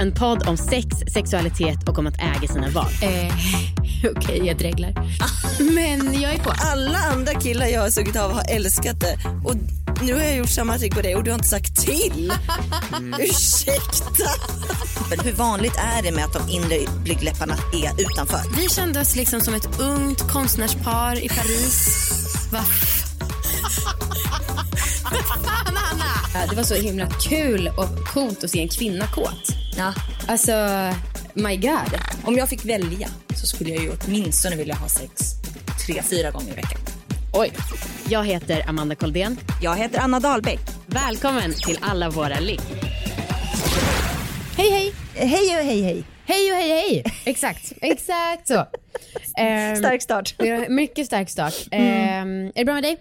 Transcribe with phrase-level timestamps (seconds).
[0.00, 2.86] En podd om sex, sexualitet och om att äga sina val.
[3.02, 3.34] Eh,
[4.16, 4.92] Okej, jag dreglar.
[5.74, 6.52] Men jag är på.
[6.56, 9.18] Alla andra killar jag har sugit av har älskat det.
[9.44, 9.54] Och
[10.02, 12.32] nu har jag gjort samma trick på dig och du har inte sagt till.
[13.18, 14.30] Ursäkta.
[15.10, 18.40] Men hur vanligt är det med att de inre blygdläpparna är utanför?
[18.56, 21.98] Vi kände oss liksom som ett ungt konstnärspar i Paris.
[22.52, 22.60] Va?
[25.44, 26.46] Fan, Anna!
[26.50, 29.67] Det var så himla kul och coolt att se en kvinna kåt.
[29.78, 29.94] Ja.
[30.28, 30.52] Alltså,
[31.34, 32.00] my god.
[32.24, 35.12] Om jag fick välja så skulle jag ju åtminstone vilja ha sex
[35.86, 36.80] tre, fyra gånger i veckan.
[37.32, 37.52] Oj.
[38.08, 39.38] Jag heter Amanda Koldén.
[39.62, 40.60] Jag heter Anna Dahlbeck.
[40.86, 42.60] Välkommen till Alla våra ligg.
[44.56, 44.92] Hej, hej.
[45.14, 46.04] Hej och hej hej.
[46.26, 47.04] Hej och hej, hej.
[47.24, 48.54] Exakt, exakt så.
[49.78, 50.34] Stark start.
[50.38, 51.54] har Mycket stark start.
[51.70, 52.96] Ehm, är det bra med dig?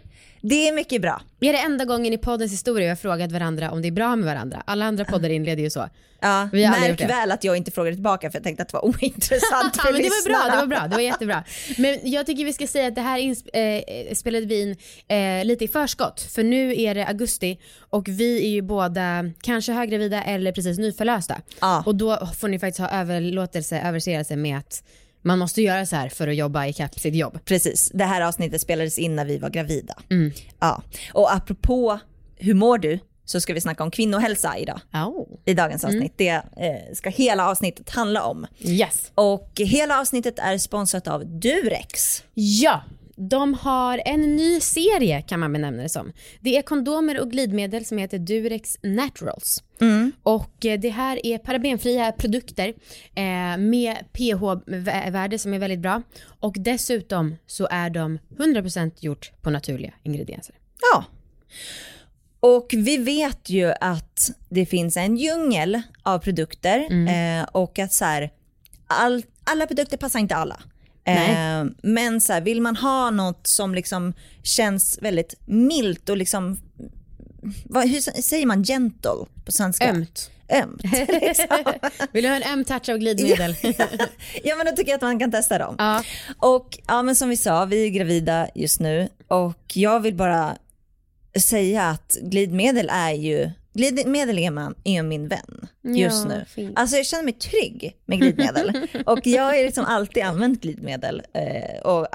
[0.50, 1.22] Det är mycket bra.
[1.40, 3.92] Vi är det enda gången i poddens historia vi har frågat varandra om det är
[3.92, 4.64] bra med varandra.
[4.66, 5.89] Alla andra poddar inleder ju så.
[6.20, 7.06] Ja, Vi märk det.
[7.06, 10.02] väl att jag inte frågade tillbaka för jag tänkte att det var ointressant för men
[10.02, 11.44] det var bra, det var bra, det var jättebra.
[11.78, 13.20] Men jag tycker vi ska säga att det här
[13.54, 14.76] eh, spelade vi in
[15.08, 16.22] eh, lite i förskott.
[16.22, 21.42] För nu är det augusti och vi är ju båda kanske höggravida eller precis nyförlösta.
[21.61, 21.84] Ja.
[21.86, 24.84] Och då får ni faktiskt ha överlåtelse, överseelse med att
[25.28, 27.39] man måste göra så här för att jobba ikapp sitt jobb.
[27.45, 29.94] Precis, det här avsnittet spelades in när vi var gravida.
[30.09, 30.31] Mm.
[30.59, 30.83] Ja.
[31.14, 32.00] Och apropå
[32.36, 34.80] hur mår du så ska vi snacka om kvinnohälsa idag.
[34.94, 35.28] Oh.
[35.45, 35.95] I dagens Mm.
[35.95, 36.14] avsnitt.
[36.17, 38.48] Det eh, ska hela avsnittet handla om.
[38.59, 39.11] Yes.
[39.16, 42.23] Och hela avsnittet är sponsrat av Durex.
[42.33, 42.81] Ja,
[43.18, 46.12] de har en ny serie kan man benämna det som.
[46.40, 49.64] Det är kondomer och glidmedel som heter Durex Naturals.
[50.23, 52.73] Och eh, det här är parabenfria produkter
[53.16, 56.02] eh, med pH-värde som är väldigt bra.
[56.39, 60.56] Och dessutom så är de 100% gjort på naturliga ingredienser.
[60.94, 61.06] Ja.
[62.39, 67.42] Och vi vet ju att det finns en djungel av produkter Mm.
[67.42, 68.32] eh, och att så här,
[68.88, 70.60] all, alla produkter passar inte alla.
[71.08, 74.14] Eh, men så här, vill man ha något som liksom
[74.44, 76.60] känns väldigt milt och liksom,
[77.66, 79.90] vad, hur säger man gentle på svenska?
[79.90, 80.32] Ömt.
[80.50, 80.82] Ömt.
[81.22, 81.48] liksom.
[82.12, 83.56] Vill du ha en öm touch av glidmedel?
[84.44, 85.76] ja men då tycker jag att man kan testa dem.
[85.78, 86.04] ja.
[86.38, 90.58] Och ja men som vi sa, vi är gravida just nu och jag vill bara
[91.39, 96.45] säga att glidmedel är ju, glidmedel är, man, är min vän just Ja, nu.
[96.48, 96.80] fint.
[96.80, 101.80] Alltså jag känner mig trygg med glidmedel och jag har liksom alltid använt glidmedel eh,
[101.82, 102.08] och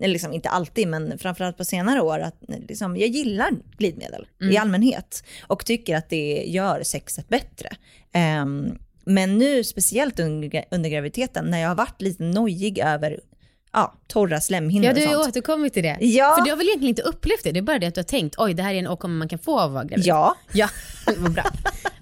[0.00, 2.34] eller liksom inte alltid men framförallt på senare år att
[2.68, 7.68] liksom, jag gillar glidmedel i allmänhet och tycker att det gör sexet bättre.
[8.12, 13.20] Ehm, men nu speciellt under, under graviditeten när jag har varit lite nojig över
[13.72, 15.96] ja, torra slemhinnor ja, du har ju återkommit till det.
[16.00, 16.34] Ja.
[16.38, 18.04] För du har väl egentligen inte upplevt det, det är bara det att du har
[18.04, 20.06] tänkt oj det här är en åkomma man kan få av att vara gravid.
[20.06, 20.68] Ja, Ja,
[21.18, 21.44] vad bra.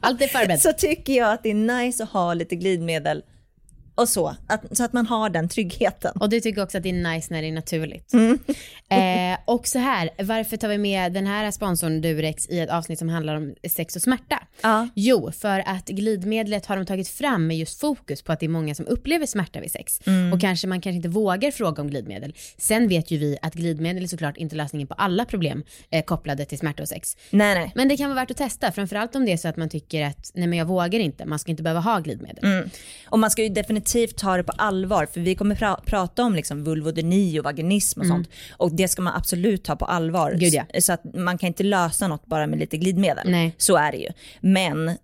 [0.01, 0.63] Allt är förberett.
[0.63, 3.23] så tycker jag att det är nice att ha lite glidmedel
[3.97, 6.13] och så, att, så att man har den tryggheten.
[6.21, 8.13] Och du tycker också att det är nice när det är naturligt.
[8.13, 8.39] Mm.
[9.33, 12.99] eh, och så här, varför tar vi med den här sponsorn Durex i ett avsnitt
[12.99, 14.43] som handlar om sex och smärta?
[14.63, 14.89] Ja.
[14.95, 18.51] Jo, för att glidmedlet har de tagit fram med just fokus på att det är
[18.51, 20.01] många som upplever smärta vid sex.
[20.07, 20.33] Mm.
[20.33, 22.35] Och kanske man kanske inte vågar fråga om glidmedel.
[22.59, 26.45] Sen vet ju vi att glidmedel är såklart inte lösningen på alla problem eh, kopplade
[26.45, 27.17] till smärta och sex.
[27.31, 27.73] Nej, nej.
[27.75, 30.05] Men det kan vara värt att testa, framförallt om det är så att man tycker
[30.05, 32.45] att nej men jag vågar inte, man ska inte behöva ha glidmedel.
[32.45, 32.71] Mm.
[33.07, 33.86] Och man ska ju definitivt
[34.17, 38.07] ta det på allvar för vi kommer pra- prata om liksom vulvodyni och vaginism och
[38.07, 38.29] sånt.
[38.51, 40.29] Och det ska man absolut ta på allvar.
[40.29, 40.41] Mm.
[40.41, 40.81] Gud, ja.
[40.81, 43.31] Så att man kan inte lösa något bara med lite glidmedel.
[43.31, 43.55] Nej.
[43.59, 44.09] Så är det ju.
[44.41, 44.97] Men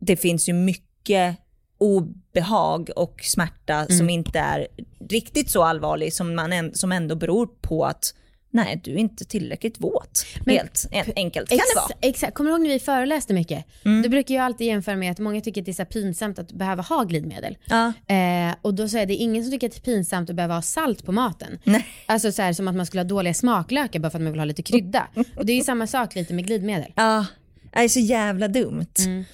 [0.00, 1.36] det finns ju mycket
[1.78, 3.98] obehag och smärta Mm.
[3.98, 4.68] som inte är
[5.10, 8.14] riktigt så allvarlig som, man en, som ändå beror på att
[8.50, 10.26] nej du är inte tillräckligt våt.
[10.44, 11.84] Men- Helt en, enkelt kan det vara.
[11.86, 11.98] Mm.
[12.10, 13.64] Exakt, kommer du ihåg när vi föreläste mycket?
[14.02, 16.52] Då brukar jag alltid jämföra med att många tycker att det är så pinsamt att
[16.52, 17.56] behöva ha glidmedel.
[17.64, 17.92] Ja.
[18.14, 20.62] Eh, och då säger det ingen som tycker att det är pinsamt att behöva ha
[20.62, 21.58] salt på maten.
[21.64, 21.86] Nej.
[22.06, 24.40] Alltså så här, som att man skulle ha dåliga smaklökar bara för att man vill
[24.40, 25.06] ha lite krydda.
[25.36, 26.92] och det är ju samma sak lite med glidmedel.
[26.96, 27.26] Ja,
[27.72, 28.86] det är så jävla dumt.
[29.06, 29.24] Mm.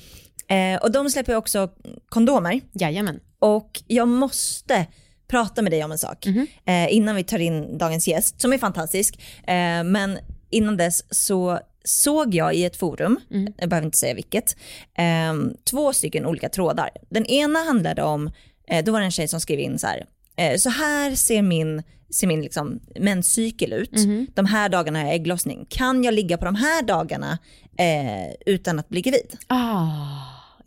[0.75, 1.70] Eh, och de släpper också
[2.08, 2.61] kondomer.
[2.72, 3.20] Jajamän.
[3.38, 4.87] Och jag måste
[5.29, 6.47] prata med dig om en sak Mhm.
[6.65, 9.19] eh, innan vi tar in dagens gäst som är fantastisk.
[9.47, 10.19] Eh, men
[10.50, 13.53] innan dess så såg jag i ett forum, Mm.
[13.59, 14.56] jag behöver inte säga vilket,
[14.99, 15.35] eh,
[15.71, 16.91] två stycken olika trådar.
[17.11, 18.31] Den ena handlade om,
[18.69, 20.06] eh, då var det en tjej som skrev in så här,
[20.37, 23.91] eh, så här ser min, ser min liksom, menscykel ut.
[24.35, 25.67] De här dagarna har jag ägglossning.
[25.69, 27.38] Kan jag ligga på de här dagarna
[27.79, 29.37] eh, utan att bli gravid?
[29.47, 29.97] Ah,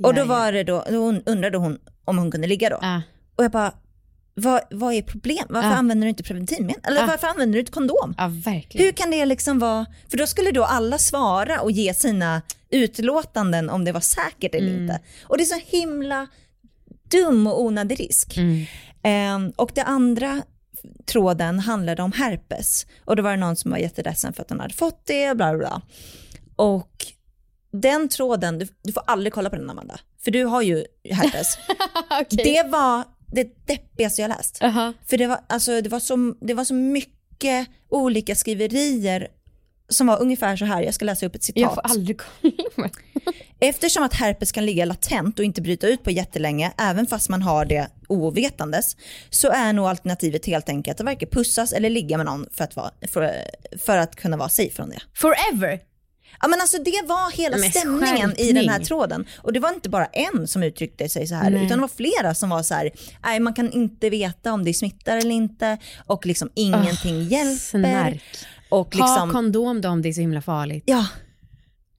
[0.04, 2.80] och då var det då, då hon- undrade hon om hon kunde ligga då.
[2.82, 3.02] Ah.
[3.36, 3.74] Och jag bara,
[4.40, 5.46] vad, vad är problem?
[5.50, 5.76] Varför Ja.
[5.76, 6.82] använder du inte preventivmedel?
[6.84, 7.06] Eller Ja.
[7.08, 8.16] varför använder du inte kondom?
[8.18, 8.28] Ja.
[8.70, 13.70] Hur kan det liksom vara, för då skulle då alla svara och ge sina utlåtanden
[13.70, 14.82] om det var säkert eller Mm.
[14.82, 15.00] inte.
[15.24, 16.28] Och det är så himla
[17.12, 18.38] dum och onödig risk.
[18.38, 18.66] Mm.
[19.04, 20.42] Ehm, och det andra
[21.06, 22.86] tråden handlade om herpes.
[23.06, 25.58] Och då var det någon som var jätteledsen för att hon hade fått det, bla
[25.58, 25.82] bla.
[26.56, 27.06] Och
[27.72, 31.58] den tråden, du, du får aldrig kolla på den Amanda, för du har ju herpes.
[32.22, 32.44] Okej.
[32.64, 34.64] Det var det deppigaste jag läst.
[34.64, 34.94] Aha.
[35.06, 39.28] För det var, alltså, det, var så, det var så mycket olika skriverier
[39.90, 41.62] som var ungefär så här, jag ska läsa upp ett citat.
[41.62, 42.90] Jag får aldrig kolla.
[43.60, 47.42] Eftersom att herpes kan ligga latent och inte bryta ut på jättelänge, även fast man
[47.42, 48.96] har det ovetandes,
[49.30, 52.76] så är nog alternativet helt enkelt att varken pussas eller ligga med någon för att,
[52.76, 53.34] vara, för,
[53.86, 55.02] för att kunna vara safe från det.
[55.14, 55.80] Forever.
[56.42, 58.54] Ja men alltså det var hela Men stämningen i skärpning.
[58.56, 59.26] den här tråden.
[59.38, 61.66] Och det var inte bara en som uttryckte sig så här, Nej.
[61.66, 62.92] utan det var flera som var så här,
[63.24, 67.56] nej man kan inte veta om det smittar eller inte och liksom ingenting hjälper.
[67.60, 68.24] Snark.
[68.70, 70.84] Och Ha liksom, kondom då om det är så himla farligt.
[70.88, 71.06] ja,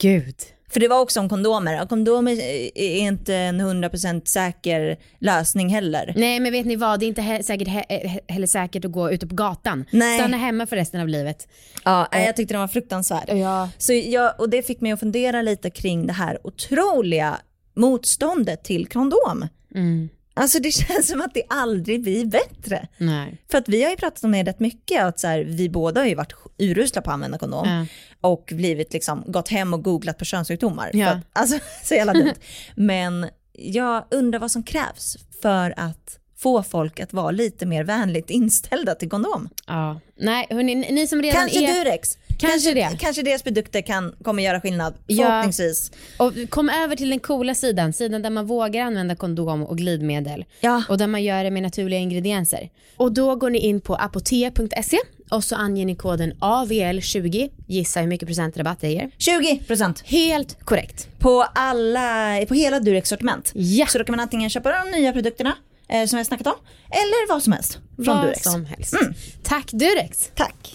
[0.00, 0.34] Gud.
[0.70, 1.86] för det var också om kondomer.
[1.86, 2.32] Kondomer
[2.74, 6.12] är inte en 100% säker lösning heller.
[6.16, 8.92] Nej men vet ni vad, det är inte he- säkert he- he- heller säkert att
[8.92, 9.84] gå ute på gatan.
[9.90, 10.18] Nej.
[10.18, 11.48] Stanna hemma för resten av livet.
[11.84, 13.28] Ja, nej, jag tyckte den var fruktansvärd.
[13.28, 13.68] Ja.
[13.78, 17.38] Så jag, och det fick mig att fundera lite kring det här otroliga
[17.74, 19.48] motståndet till kondom.
[19.74, 20.08] Mm.
[20.38, 22.88] Alltså det känns som att det aldrig blir bättre.
[22.98, 23.42] Nej.
[23.50, 26.00] För att vi har ju pratat om det rätt mycket, att så här, vi båda
[26.00, 27.86] har ju varit urusla på att använda kondom Ja.
[28.20, 30.90] och blivit liksom, gått hem och googlat på könssjukdomar.
[30.92, 31.08] Ja.
[31.10, 32.34] Att, alltså så jävla dumt.
[32.76, 38.30] Men jag undrar vad som krävs för att få folk att vara lite mer vänligt
[38.30, 39.48] inställda till kondom.
[39.66, 40.00] Ja.
[40.16, 41.84] Nej hörni, ni ni som redan Kanske är...
[41.84, 42.18] Durex.
[42.38, 42.90] Kanske det.
[42.98, 45.26] Kanske deras produkter kan, kommer göra skillnad, Ja.
[45.26, 45.90] förhoppningsvis.
[46.16, 50.44] Och kom över till den coola sidan, sidan där man vågar använda kondom och glidmedel.
[50.60, 50.82] Ja.
[50.88, 52.70] Och där man gör det med naturliga ingredienser.
[52.96, 54.98] Och då går ni in på apotea.se
[55.30, 57.50] och så anger ni koden AVL20.
[57.66, 59.10] Gissa hur mycket procentrabatt det ger.
[59.18, 61.08] 20% Helt korrekt.
[61.18, 63.52] på, alla, på hela Durex sortiment.
[63.54, 63.86] Ja.
[63.86, 65.56] Så då kan man antingen köpa de nya produkterna
[65.88, 66.54] eh, som jag snackat om,
[66.90, 68.42] eller vad som helst från Vad Durex.
[68.42, 68.94] som helst.
[69.42, 70.30] Tack Durex.
[70.34, 70.74] Tack.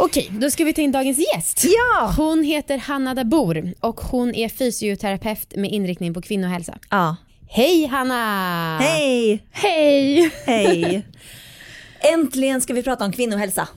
[0.00, 1.64] Okej, då ska vi ta in dagens gäst.
[1.64, 2.14] Ja!
[2.16, 6.78] Hon heter Hanna Dabor och hon är fysioterapeut med inriktning på kvinnohälsa.
[6.90, 7.16] Ja.
[7.48, 8.78] Hej Hanna!
[8.78, 9.44] Hej!
[9.50, 10.30] Hej!
[10.46, 11.06] Hej!
[12.14, 13.68] Äntligen ska vi prata om kvinnohälsa.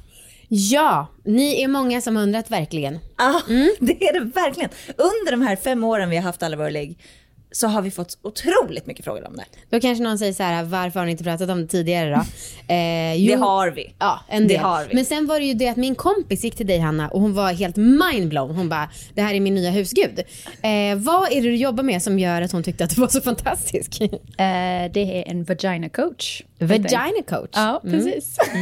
[0.47, 2.99] Ja, ni är många som undrat verkligen.
[3.17, 3.41] Ja,
[3.79, 4.69] det är det verkligen.
[4.97, 6.99] Under de här fem åren vi har haft Alla våra ligg
[7.51, 9.43] så har vi fått otroligt mycket frågor om det.
[9.69, 12.21] Då kanske någon säger så här, varför har ni inte pratat om det tidigare då?
[12.73, 13.93] Eh, jo, Det har vi.
[13.99, 14.63] Ja, en Det del.
[14.63, 14.95] har vi.
[14.95, 17.33] Men sen var det ju det att min kompis gick till dig Hanna och hon
[17.33, 18.55] var helt mindblown.
[18.55, 20.19] Hon bara, det här är min nya husgud.
[20.61, 23.07] Eh, vad är det du jobbar med som gör att hon tyckte att det var
[23.07, 24.01] så fantastisk?
[24.01, 24.09] Eh,
[24.93, 26.41] det är en vagina coach.
[26.59, 27.49] Vagina coach.
[27.53, 28.37] Ja, precis.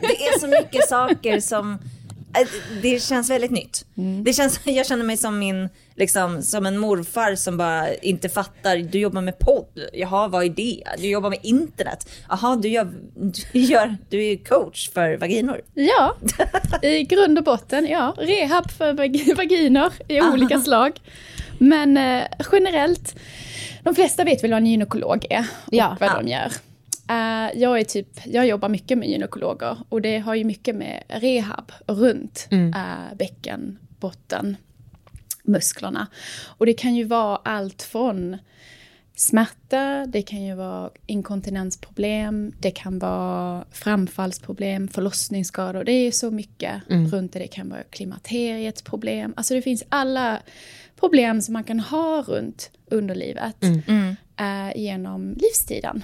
[0.00, 1.78] Det är så mycket saker som
[2.82, 3.86] det känns väldigt nytt.
[4.24, 8.76] Det känns, jag känner mig som min, liksom, som en morfar som bara inte fattar.
[8.76, 9.78] Du jobbar med podd.
[9.92, 10.82] Jaha, vad är det?
[10.98, 12.08] Du jobbar med internet.
[12.28, 12.92] Jaha, du, gör,
[13.52, 15.60] du, gör, du är coach för vaginor.
[15.74, 16.16] Ja,
[16.82, 18.14] i grund och botten, ja.
[18.18, 21.00] Rehab för vag- vaginer i olika slag.
[21.58, 23.16] Men eh, generellt,
[23.82, 25.96] de flesta vet väl vad en gynekolog är och Ja.
[26.00, 26.52] vad de gör.
[27.08, 31.02] Eh, jag, är typ, jag jobbar mycket med gynekologer och det har ju mycket med
[31.08, 34.56] rehab runt eh, bäcken, botten,
[35.42, 36.06] musklerna.
[36.46, 38.36] Och det kan ju vara allt från
[39.16, 45.84] smärta, det kan ju vara inkontinensproblem, det kan vara framfallsproblem, förlossningsskador.
[45.84, 46.82] Det är så mycket
[47.12, 47.38] runt det.
[47.38, 49.34] Det kan vara klimakteriets problem.
[49.36, 50.38] Alltså det finns alla
[51.00, 53.62] problem som man kan ha runt underlivet
[54.36, 56.02] eh, genom livstiden.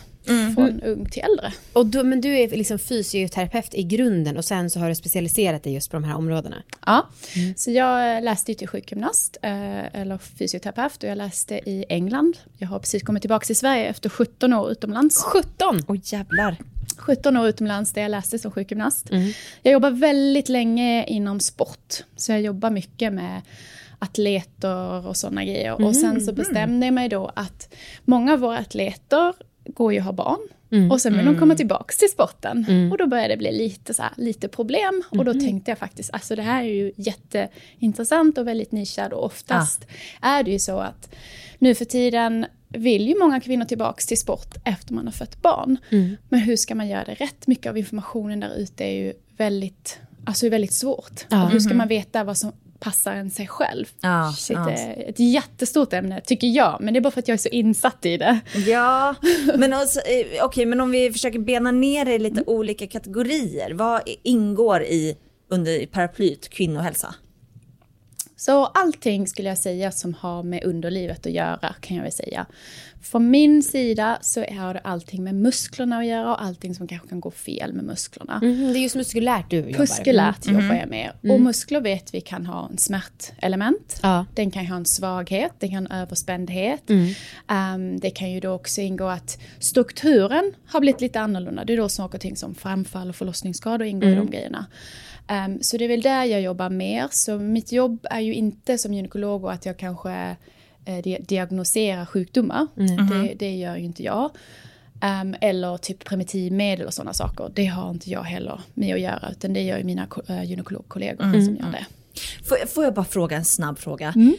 [0.55, 1.53] Från ung till äldre.
[1.73, 5.63] Och du, men du är liksom fysioterapeut i grunden och sen så har du specialiserat
[5.63, 6.63] dig just på de här områdena.
[6.87, 7.09] Ja,
[7.57, 12.39] så jag läste ju till sjukgymnast eh, eller fysioterapeut och jag läste i England.
[12.59, 15.23] Jag har precis kommit tillbaka till Sverige efter 17 år utomlands.
[15.23, 15.83] 17!
[15.89, 16.57] Åh jävlar.
[16.99, 19.09] 17 år utomlands där jag läste som sjukgymnast.
[19.63, 23.43] Jag jobbar väldigt länge inom sport, så jag jobbar mycket med
[23.99, 25.85] atleter och sådana grejer.
[25.85, 27.75] Och sen så bestämde jag mig då att
[28.05, 30.41] många av våra atleter går ju att ha barn.
[30.91, 32.67] Och sen vill de komma tillbaka till sporten.
[32.93, 35.03] Och då började det bli lite, så här, lite problem.
[35.11, 39.13] Och då tänkte jag faktiskt, alltså det här är ju jätteintressant och väldigt nischad.
[39.13, 39.87] Och oftast
[40.23, 41.15] är det ju så att
[41.59, 45.77] nu för tiden vill ju många kvinnor tillbaka till sport efter man har fött barn.
[45.91, 46.17] Mm.
[46.29, 47.47] Men hur ska man göra det rätt?
[47.47, 51.27] Mycket av informationen där ute är ju väldigt, alltså väldigt svårt.
[51.29, 51.45] Ja.
[51.45, 52.53] Och hur ska man veta vad som
[52.83, 53.87] passar en sig själv?
[54.01, 54.71] Ja, Shit, ja.
[54.71, 56.79] Ett jättestort ämne, tycker jag.
[56.81, 58.41] Men det är bara för att jag är så insatt i det.
[58.67, 59.15] Ja,
[59.57, 63.75] men, också, eh, okej, men om vi försöker bena ner det i lite olika kategorier.
[63.75, 65.17] Vad ingår i
[65.51, 67.15] under paraplyt kvinnohälsa?
[68.45, 72.47] Så allting skulle jag säga som har med underlivet att göra kan jag väl säga.
[73.03, 77.09] Från min sida så har det allting med musklerna att göra och allting som kanske
[77.09, 78.39] kan gå fel med musklerna.
[78.43, 79.79] Mhm, det är just muskulärt du jobbar.
[79.79, 80.63] Muskulärt Mm.
[80.63, 81.13] jobbar jag med.
[81.33, 84.01] Och muskler vet vi kan ha en smärtelement.
[84.03, 84.27] Ja.
[84.35, 86.91] Den kan ha en svaghet, den kan ha överspändhet.
[86.91, 87.15] Mm.
[87.49, 91.65] Ehm, det kan ju då också ingå att strukturen har blivit lite annorlunda.
[91.65, 94.19] Det är då saker och ting som framfall och förlossningsskador ingår Mm.
[94.19, 94.67] i de grejerna.
[95.27, 97.09] Ehm, så det är väl där jag jobbar mer.
[97.11, 100.37] Så mitt jobb är ju inte som gynekolog och att jag kanske
[100.85, 102.67] eh, di- diagnoserar sjukdomar.
[102.75, 104.31] Det, det gör ju inte jag.
[105.03, 107.51] Ehm, eller typ primitivmedel och sådana saker.
[107.55, 109.29] Det har inte jag heller med att göra.
[109.31, 111.87] Utan det gör ju mina äh, gynekologkollegor som gör det.
[112.45, 114.13] Får, får jag bara fråga en snabb fråga?
[114.17, 114.35] Mm.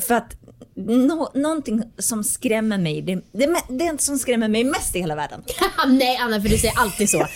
[0.00, 0.36] För att
[0.80, 5.42] nå någonting som skrämmer mig, det, det, det som skrämmer mig mest i hela världen.
[5.88, 7.18] Nej Anna, för du säger alltid så.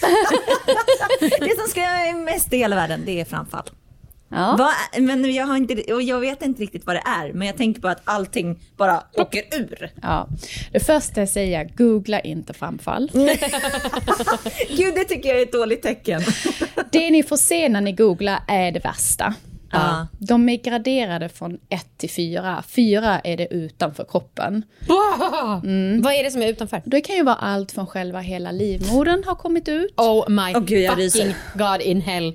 [1.20, 3.70] Det som skrämmer mig mest i hela världen, det är framfall.
[4.28, 4.72] Ja.
[4.92, 7.56] Är- men jag, har inte, och jag vet inte riktigt vad det är, men jag
[7.56, 9.90] tänker på att allting bara åker ur.
[10.02, 10.28] Ja.
[10.72, 13.10] Det första jag säger, googla inte framfall.
[14.76, 16.22] Gud, det tycker jag är ett dåligt tecken.
[16.92, 19.34] Det ni får se när ni googlar är det värsta.
[19.74, 20.06] Ja.
[20.18, 22.62] De är graderade från 1 till 4.
[22.68, 24.62] 4 är det utanför kroppen.
[26.02, 26.82] Vad är det som är utanför?
[26.84, 29.94] Det kan ju vara allt från själva hela livmodern har kommit ut.
[29.96, 31.34] Oh my Åh, gud, jag fucking.
[31.54, 32.34] God in hell.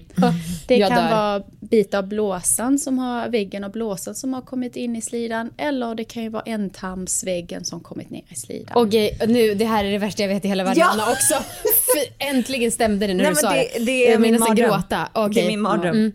[0.67, 1.11] Det jag kan dör.
[1.11, 5.51] vara bitar av blåsan som har, väggen av blåsan som har kommit in i slidan.
[5.57, 8.73] Eller det kan ju vara ändtarmsväggen som kommit ner i slidan.
[8.75, 11.11] Okej, nu, det här är det värsta jag vet i hela världen Ja.
[11.11, 11.33] Också.
[12.19, 13.85] Äntligen stämde det när Nej, du sa det, det.
[13.85, 15.09] det är jag min nästan gråta.
[15.33, 16.11] Det är min mardröm.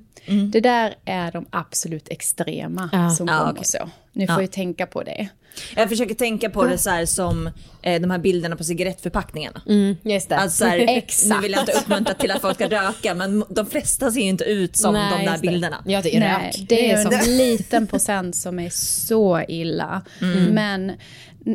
[0.52, 3.10] Det där är de absolut extrema Ja.
[3.10, 3.64] som Ja, kommer okej.
[3.64, 3.90] så.
[4.12, 4.40] Ni får Ja.
[4.40, 5.28] ju tänka på det.
[5.76, 7.50] Jag försöker tänka på det så här som
[7.82, 9.62] eh, de här bilderna på cigarettförpackningarna.
[9.68, 10.36] Mm, just det.
[10.36, 11.28] Alltså så här, Exakt.
[11.36, 14.26] Nu vill jag inte uppmuntra till att folk ska röka, men de flesta ser ju
[14.28, 15.38] inte ut som Nej, de där det.
[15.38, 15.82] bilderna.
[15.86, 16.68] Ja, det är Nej, rök.
[16.68, 17.12] det är som...
[17.12, 20.02] en liten procent som är så illa.
[20.20, 20.44] Mm.
[20.44, 20.92] Men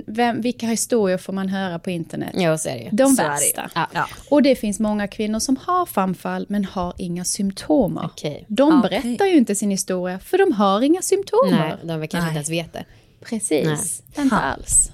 [0.08, 2.32] vem, vilka historier får man höra på internet?
[2.34, 2.90] Ja, så är det ju.
[2.92, 3.54] De Så är det ju.
[3.54, 3.70] värsta.
[3.76, 3.88] Ja.
[3.94, 4.08] Ja.
[4.30, 8.06] Och det finns många kvinnor som har framfall men har inga symptomer.
[8.06, 8.46] Okej.
[8.48, 9.02] De Okej.
[9.02, 11.78] berättar ju inte sin historia för de har inga symptomer.
[11.84, 12.28] Nej, de kanske Nej.
[12.28, 12.86] inte ens vet det.
[13.26, 14.42] Precis, inte Ha.
[14.42, 14.92] alls.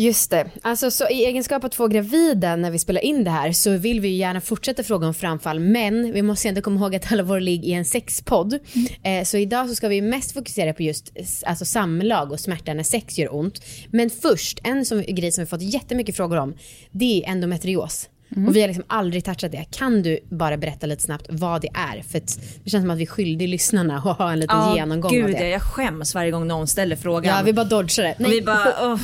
[0.00, 0.50] Just det.
[0.62, 4.00] Alltså, så I egenskap av två gravida när vi spelar in det här så vill
[4.00, 7.38] vi gärna fortsätta fråga om framfall men vi måste ändå komma ihåg att alla våra
[7.38, 8.58] ligg är en sexpodd.
[9.02, 11.12] Eh, så idag så ska vi mest fokusera på just
[11.46, 13.62] alltså, samlag och smärta när sex gör ont.
[13.90, 16.54] Men först, en som, grej som vi fått jättemycket frågor om
[16.90, 18.08] det är endometrios.
[18.46, 19.64] Och vi har liksom aldrig touchat det.
[19.70, 22.02] Kan du bara berätta lite snabbt vad det är?
[22.02, 22.20] För
[22.64, 25.30] det känns som att vi är skyldiga lyssnarna att ha en liten genomgång gud, av
[25.30, 25.48] ja, det.
[25.48, 27.36] jag skäms varje gång någon ställer frågan.
[27.36, 28.14] Ja, vi bara dodgar det.
[28.18, 28.30] Nej.
[28.30, 29.00] vi bara, åh,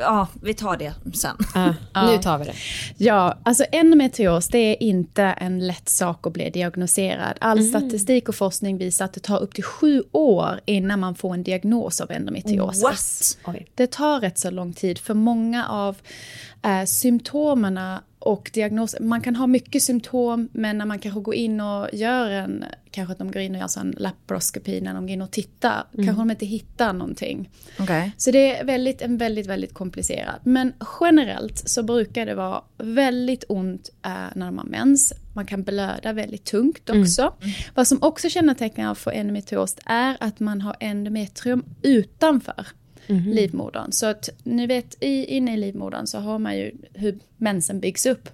[0.00, 1.36] ja, vi tar det sen.
[1.54, 1.74] Ja,
[2.12, 2.54] Nu tar vi det.
[2.96, 7.36] Ja, alltså endometrios det är inte en lätt sak att bli diagnoserad.
[7.40, 7.70] All Mm.
[7.70, 11.42] statistik och forskning visar att det tar upp till sju år innan man får en
[11.42, 13.38] diagnos av endometriosis.
[13.44, 13.56] What?
[13.74, 15.96] Det tar rätt så lång tid för många av
[16.62, 19.02] eh, symptomerna och diagnoser.
[19.02, 23.12] Man kan ha mycket symptom men när man kanske går in och gör en, kanske
[23.12, 26.12] att de går in och gör en laparoskopi när de går in och tittar, kanske
[26.12, 27.50] de inte hittar någonting.
[27.78, 28.12] Okej.
[28.16, 30.40] Så det är väldigt, en väldigt, väldigt komplicerat.
[30.44, 35.12] Men generellt så brukar det vara väldigt ont eh, när man har mens.
[35.34, 37.34] Man kan blöda väldigt tungt också.
[37.74, 42.66] Vad som också kännetecknar för endometrios är att man har endometrium utanför
[43.06, 43.92] livmodern.
[43.92, 48.06] Så att ni vet, i, inne i livmodern så har man ju hur mensen byggs
[48.06, 48.28] upp.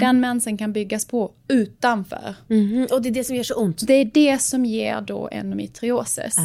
[0.00, 2.34] Den mensen kan byggas på utanför.
[2.48, 3.86] Mhm, Och det är det som gör så ont.
[3.86, 6.36] Det är det som ger då endometriosis.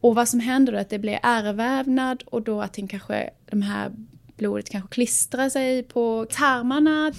[0.00, 3.30] Och vad som händer då är att det blir ärrvävnad och då att den kanske,
[3.50, 3.90] de här
[4.36, 7.12] blodet kanske klistrar sig på tarmarna.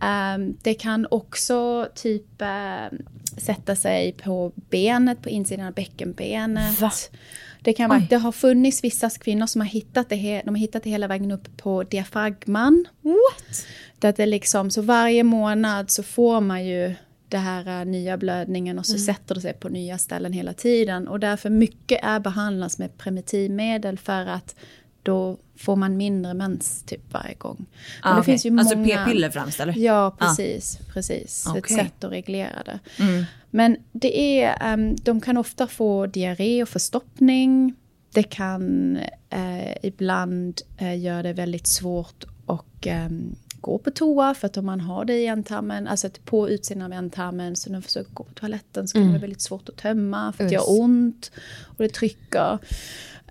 [0.00, 2.98] Ehm, det kan också typ eh,
[3.36, 6.80] sätta sig på benet, på insidan av bäckenbenet.
[6.80, 6.90] Va?
[7.62, 10.82] Det, kan vara, det har funnits vissa kvinnor som har hittat det, de har hittat
[10.82, 12.84] det hela vägen upp på diafragman.
[13.02, 13.66] What?
[13.98, 16.94] Där det liksom, så varje månad så får man ju
[17.28, 21.08] det här eh, nya blödningen och så sätter det sig på nya ställen hela tiden.
[21.08, 24.56] Och därför mycket är behandlas med primitivmedel för att
[25.02, 27.66] då får man mindre mens typ varje gång.
[28.02, 28.32] Ah, det okej.
[28.32, 29.04] finns ju Alltså många...
[29.04, 29.78] p-piller främst eller?
[29.78, 30.78] Ja, precis.
[30.92, 31.46] precis.
[31.46, 31.76] Ett Okej.
[31.76, 32.78] sätt att reglera det.
[33.50, 37.74] Men det är, ehm, de kan ofta få diarré och förstoppning.
[38.12, 38.96] det kan
[39.30, 43.08] eh, ibland eh, göra det väldigt svårt att eh,
[43.60, 46.92] gå på toa för att om man har det i ändtarmen, alltså på utsidan av
[46.92, 49.76] ändtarmen, så när man försöker gå på toaletten så kan det vara väldigt svårt att
[49.76, 51.30] tömma för att det gör ont
[51.62, 52.58] och det trycker.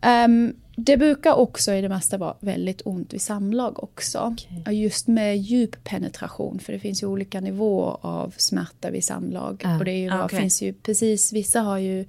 [0.03, 4.36] Ehm, det brukar också i det mesta vara väldigt ont vid samlag också.
[4.65, 9.62] Ja, Just med djup penetration, för det finns ju olika nivåer av smärta vid samlag.
[9.63, 9.77] Ja.
[9.79, 10.39] Och det är ju, Ah, okej.
[10.39, 12.05] finns ju precis, vissa har ju,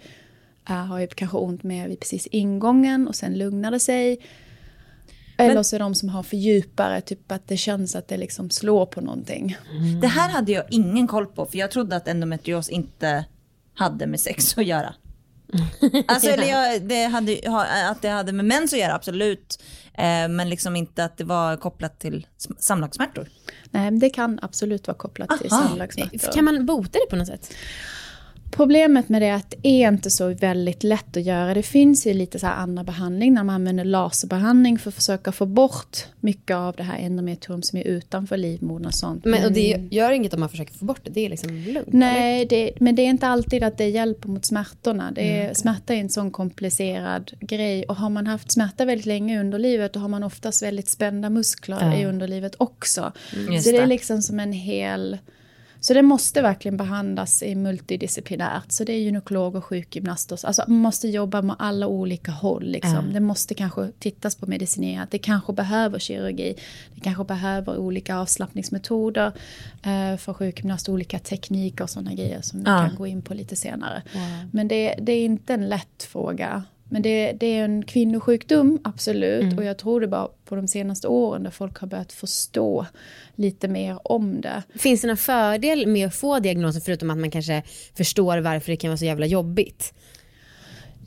[0.69, 4.19] äh, har ju kanske ont med vid precis ingången och sen lugnar det sig.
[5.39, 8.51] Eller så är de som har för djupare, typ att det känns att det liksom
[8.51, 9.57] slår på någonting.
[10.01, 13.25] Det här hade jag ingen koll på för jag trodde att endometrios inte
[13.75, 14.95] hade med sex att göra.
[16.09, 19.63] Alltså eller jag, det hade, ha- att det hade med mens att göra absolut.
[19.95, 23.29] Eh, men liksom inte att det var kopplat till sm- samlagssmärtor.
[23.71, 25.69] Nej, det kan absolut vara kopplat till Aha.
[25.69, 26.33] samlagssmärtor.
[26.33, 27.55] Kan man bota det på något sätt?
[28.57, 31.55] Problemet med det är att det är inte så väldigt lätt att göra.
[31.55, 35.33] Det finns ju lite så här andra behandling när man använder laserbehandling för att försöka
[35.33, 39.25] få bort mycket av det här endometrium som är utanför livmodern och sånt.
[39.25, 41.93] Men, och det gör inget om man försöker få bort det, det är liksom lugnt?
[41.93, 45.11] Nej, det, men det är inte alltid att det hjälper mot smärtorna.
[45.11, 47.85] Det är, Smärta är en sån komplicerad grej.
[47.85, 51.31] Och har man haft smärta väldigt länge i underlivet då har man oftast väldigt spända
[51.31, 51.97] muskler Ja.
[52.01, 53.13] i underlivet också.
[53.51, 55.19] Just Så det är liksom som en hel...
[55.85, 58.73] Så det måste verkligen behandlas i multidisciplinärt.
[58.73, 60.47] Så det är gynekolog och sjukgymnaster.
[60.47, 62.65] Alltså man måste jobba med alla olika håll.
[62.65, 63.13] Liksom.
[63.13, 65.11] Det måste kanske tittas på medicinerat.
[65.11, 66.55] Det kanske behöver kirurgi.
[66.95, 69.33] Det kanske behöver olika avslappningsmetoder
[69.83, 70.89] eh, för sjukgymnast.
[70.89, 74.03] Olika tekniker och sådana grejer som vi kan gå in på lite senare.
[74.51, 76.65] Men det, det är inte en lätt fråga.
[76.89, 79.59] Men det, det är en kvinnosjukdom, absolut.
[79.59, 82.87] Och jag tror det bara på de senaste åren där folk har börjat förstå
[83.35, 84.63] lite mer om det.
[84.75, 87.63] Finns det någon fördel med att få diagnosen förutom att man kanske
[87.97, 89.95] förstår varför det kan vara så jävla jobbigt?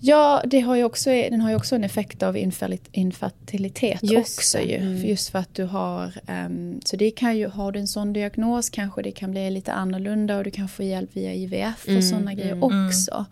[0.01, 4.39] Ja, det har ju också, den har ju också en effekt av infertil- infertilitet Just
[4.39, 4.75] också ju.
[4.75, 5.05] Mm.
[5.05, 8.69] Just för att du har, ehm, så det kan ju, har du en sån diagnos
[8.69, 12.03] kanske det kan bli lite annorlunda och du kan få hjälp via IVF Mm, och
[12.03, 13.25] sådana grejer också.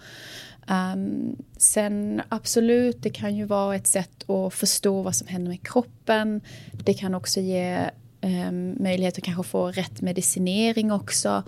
[0.67, 5.67] Um, sen absolut, det kan ju vara ett sätt att förstå vad som händer med
[5.67, 6.41] kroppen.
[6.71, 7.89] Det kan också ge
[8.21, 11.43] um, möjlighet att kanske få rätt medicinering också.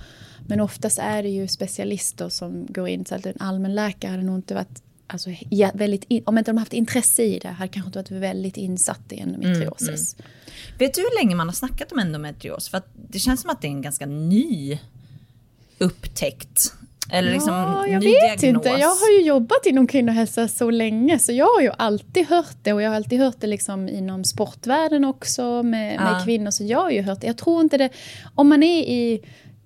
[0.47, 4.35] Men oftast är det ju specialister som går in, så att en allmänläkare hade nog
[4.35, 7.87] inte varit Alltså, ja, väldigt in, om inte de haft intresse i det, hade kanske
[7.87, 10.13] inte varit väldigt insatt i endometriosis.
[10.13, 10.77] Mm, mm.
[10.79, 12.69] Vet du hur länge man har snackat om endometrios?
[12.69, 14.79] För att det känns som att det är en ganska ny
[15.77, 16.73] upptäckt.
[17.11, 18.43] Eller liksom Ja, jag ny vet diagnos.
[18.43, 18.69] inte.
[18.69, 22.73] Jag har ju jobbat inom kvinnohälsa så länge så jag har ju alltid hört det
[22.73, 26.01] och jag har alltid hört det liksom inom sportvärlden också med, Ja.
[26.11, 26.51] med kvinnor.
[26.51, 27.27] Så jag har ju hört det.
[27.27, 27.89] Jag tror inte det,
[28.35, 29.21] om man är i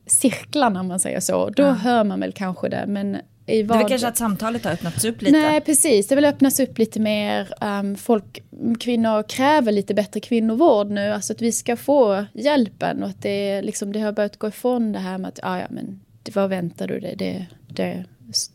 [0.06, 2.84] cirklarna om man säger så, då hör man väl kanske det.
[2.88, 3.88] Men i Det är vad...
[3.90, 5.38] kanske att samtalet har öppnats upp lite.
[5.38, 6.08] Nej, precis.
[6.08, 7.54] Det vill öppnas upp lite mer.
[7.62, 8.44] Um, folk,
[8.80, 11.12] kvinnor kräver lite bättre kvinnovård nu.
[11.12, 14.92] Alltså att vi ska få hjälpen och att det, liksom, det har börjat gå ifrån
[14.92, 16.02] det här med att ah, ja, men
[16.34, 17.16] vad väntar du dig?
[17.18, 18.06] Det, det,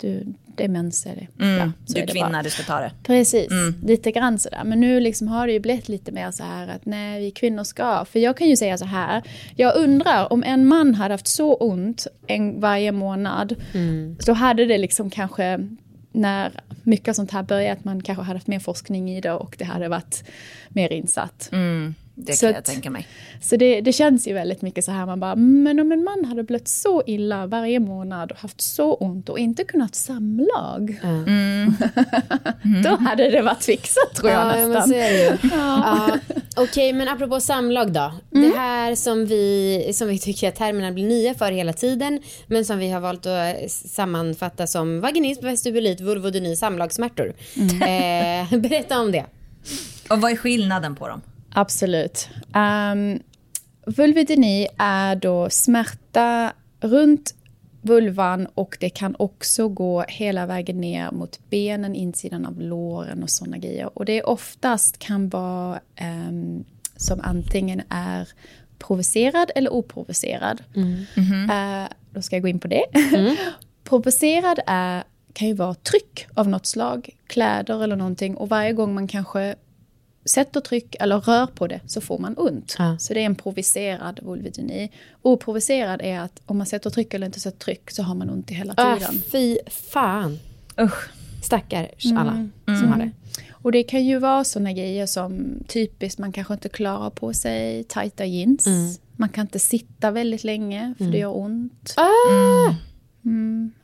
[0.01, 0.27] du,
[0.57, 1.07] det är mens.
[1.07, 1.45] Är det.
[1.45, 2.43] Mm, Ja, så du är kvinna, bara.
[2.43, 2.93] du ska ta det.
[3.03, 3.49] Precis,
[3.83, 4.63] lite grann sådär.
[4.65, 7.65] Men nu liksom har det ju blivit lite mer så här att nej, vi kvinnor
[7.65, 8.05] ska.
[8.05, 9.23] För jag kan ju säga så här,
[9.57, 13.55] jag undrar om en man hade haft så ont en, varje månad,
[14.19, 15.69] så hade det liksom kanske
[16.13, 16.53] när
[16.83, 19.55] mycket av sånt här började, att man kanske hade haft mer forskning i det och
[19.59, 20.25] det hade varit
[20.69, 21.51] mer insatt.
[22.19, 23.07] Det Så kan jag att- tänka mig.
[23.43, 26.25] Så det, det känns ju väldigt mycket så här, man bara, men om en man
[26.25, 31.01] hade blivit så illa varje månad och haft så ont och inte kunnat samlag,
[32.85, 34.89] då hade det varit fixat tror jag ja, nästan.
[34.89, 35.39] så ju.
[35.57, 36.19] ja.
[36.57, 38.13] Okej, men apropå samlag då.
[38.35, 38.51] Mm.
[38.51, 42.65] Det här som vi, som vi tycker att termerna blir nya för hela tiden, men
[42.65, 47.33] som vi har valt att sammanfatta som vaginism, vestibulit, vulvodyni, samlagssmärtor.
[47.57, 47.83] Mm.
[48.53, 49.25] Eh, berätta om det.
[50.11, 51.21] Och vad är skillnaden på dem?
[51.59, 52.29] Absolut.
[52.55, 53.23] Um,
[53.87, 57.35] vulvodyni är då smärta runt
[57.83, 63.31] vulvan och det kan också gå hela vägen ner mot benen, insidan av låren och
[63.31, 63.99] sådana grejer.
[63.99, 66.65] Och det oftast kan vara ehm,
[66.97, 68.29] som antingen är
[68.79, 70.63] provocerad eller oprovocerad.
[71.51, 72.85] Eh, då ska jag gå in på det.
[73.85, 78.37] provocerad är, kan ju vara tryck av något slag, kläder eller någonting.
[78.37, 79.55] Och varje gång man kanske
[80.31, 82.75] sätter tryck eller rör på det så får man ont.
[82.79, 82.99] Ja.
[82.99, 84.91] Så det är en provocerad vulvodyni.
[85.23, 88.51] Oprovocerad är att om man sätter tryck eller inte sätter tryck så har man ont
[88.51, 89.23] i hela Ah, tiden.
[89.33, 90.39] fy fan.
[90.81, 91.09] Usch.
[91.43, 92.53] Stackars alla Mm.
[92.65, 93.11] som har det.
[93.53, 97.85] Och det kan ju vara såna grejer som typiskt man kanske inte klarar på sig
[97.85, 98.67] tajta jeans.
[98.67, 98.95] Mm.
[99.17, 101.95] Man kan inte sitta väldigt länge för det gör ont.
[101.97, 102.75] Ah!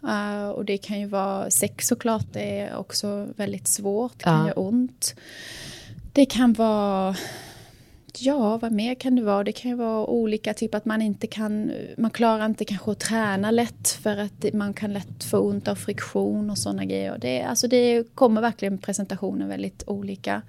[0.08, 4.38] Eh, och det kan ju vara sex såklart, det är också väldigt svårt, det kan
[4.40, 4.46] Ja.
[4.46, 5.14] göra ont.
[6.12, 7.16] Det kan vara,
[8.18, 9.44] ja vad mer kan det vara?
[9.44, 13.00] Det kan ju vara olika, typ att man inte kan, man klarar inte kanske att
[13.00, 17.18] träna lätt för att man kan lätt få ont av friktion och sådana grejer.
[17.18, 20.42] Det, alltså det kommer verkligen presentationen väldigt olika.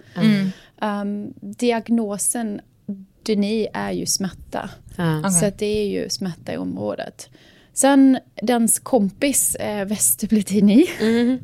[0.82, 2.62] Um, diagnosen
[3.23, 4.69] dyni är ju smärta.
[4.97, 5.30] Ja.
[5.30, 7.30] Så att det är ju smärta i området.
[7.73, 10.89] Sen dens kompis är vestibulitis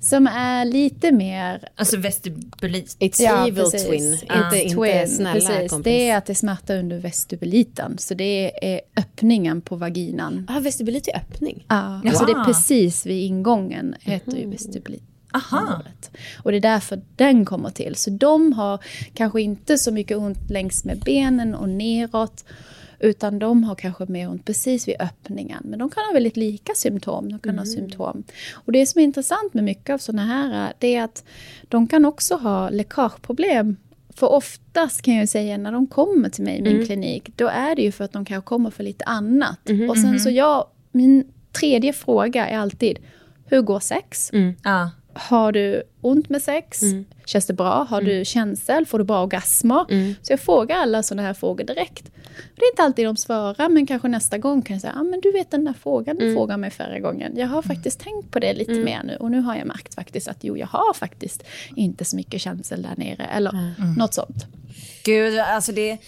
[0.00, 1.68] Som är lite mer...
[1.76, 2.96] Alltså vestibulit.
[3.00, 5.70] It's evil twin, inte, inte twin, snälla precis.
[5.70, 5.84] kompis.
[5.84, 7.98] Det är att det är smärta under vestibuliten.
[7.98, 10.46] Så det är öppningen på vaginan.
[10.48, 11.64] Ah, vestibulit är öppning.
[11.68, 12.44] Ja, alltså det är Wow.
[12.44, 15.02] precis vid ingången heter ju vestibulit.
[15.34, 15.82] Aha.
[16.42, 17.96] Och det är därför den kommer till.
[17.96, 18.78] Så de har
[19.14, 22.44] kanske inte så mycket ont längs med benen och neråt.
[23.00, 25.62] Utan de har kanske mer ont precis vid öppningen.
[25.64, 27.32] Men de kan ha väldigt lika symptom.
[27.32, 28.24] De kan ha symptom.
[28.54, 31.24] Och det som är intressant med mycket av sådana här, det är att
[31.62, 33.76] de kan också ha läckageproblem.
[34.14, 37.76] För oftast kan jag säga när de kommer till mig i min klinik, då är
[37.76, 39.58] det ju för att de kanske kommer för lite annat.
[39.90, 41.24] Och sen så jag, min
[41.60, 42.98] tredje fråga är alltid,
[43.44, 44.30] hur går sex?
[44.64, 44.90] Ja.
[45.12, 46.80] Har du ont med sex?
[47.28, 47.86] Känns det bra?
[47.90, 48.86] Har du känsel?
[48.86, 49.84] Får du bra orgasmer?
[50.22, 52.10] Så jag frågar alla sådana här frågor direkt.
[52.56, 55.20] Det är inte alltid de svarar, men kanske nästa gång kan jag säga, ah, men
[55.20, 57.32] du vet den där frågan du frågade mig förra gången.
[57.36, 60.28] Jag har faktiskt tänkt på det lite mer nu och nu har jag märkt faktiskt
[60.28, 61.44] att jo, jag har faktiskt
[61.76, 63.24] inte så mycket känsel där nere.
[63.24, 64.46] Eller något sånt.
[65.04, 65.98] Gud, alltså det...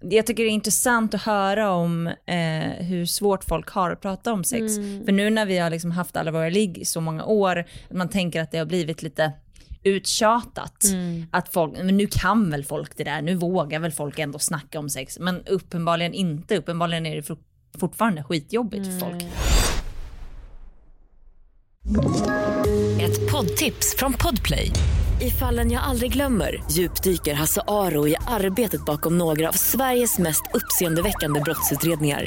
[0.00, 4.32] Jag tycker det är intressant att höra om eh, hur svårt folk har att prata
[4.32, 4.76] om sex.
[5.04, 8.08] För nu när vi har liksom haft alla våra ligg i så många år, man
[8.08, 9.32] tänker att det har blivit lite
[9.86, 10.84] uttjatat.
[11.30, 14.78] Att folk, men nu kan väl folk det där, nu vågar väl folk ändå snacka
[14.78, 15.18] om sex.
[15.18, 17.38] Men uppenbarligen inte, uppenbarligen är det for,
[17.78, 19.24] fortfarande skitjobbigt för folk.
[23.00, 24.72] Ett poddtips från Podplay.
[25.20, 30.42] I fallen jag aldrig glömmer djupdyker Hasse Aro i arbetet bakom några av Sveriges mest
[30.54, 32.26] uppseendeväckande brottsutredningar.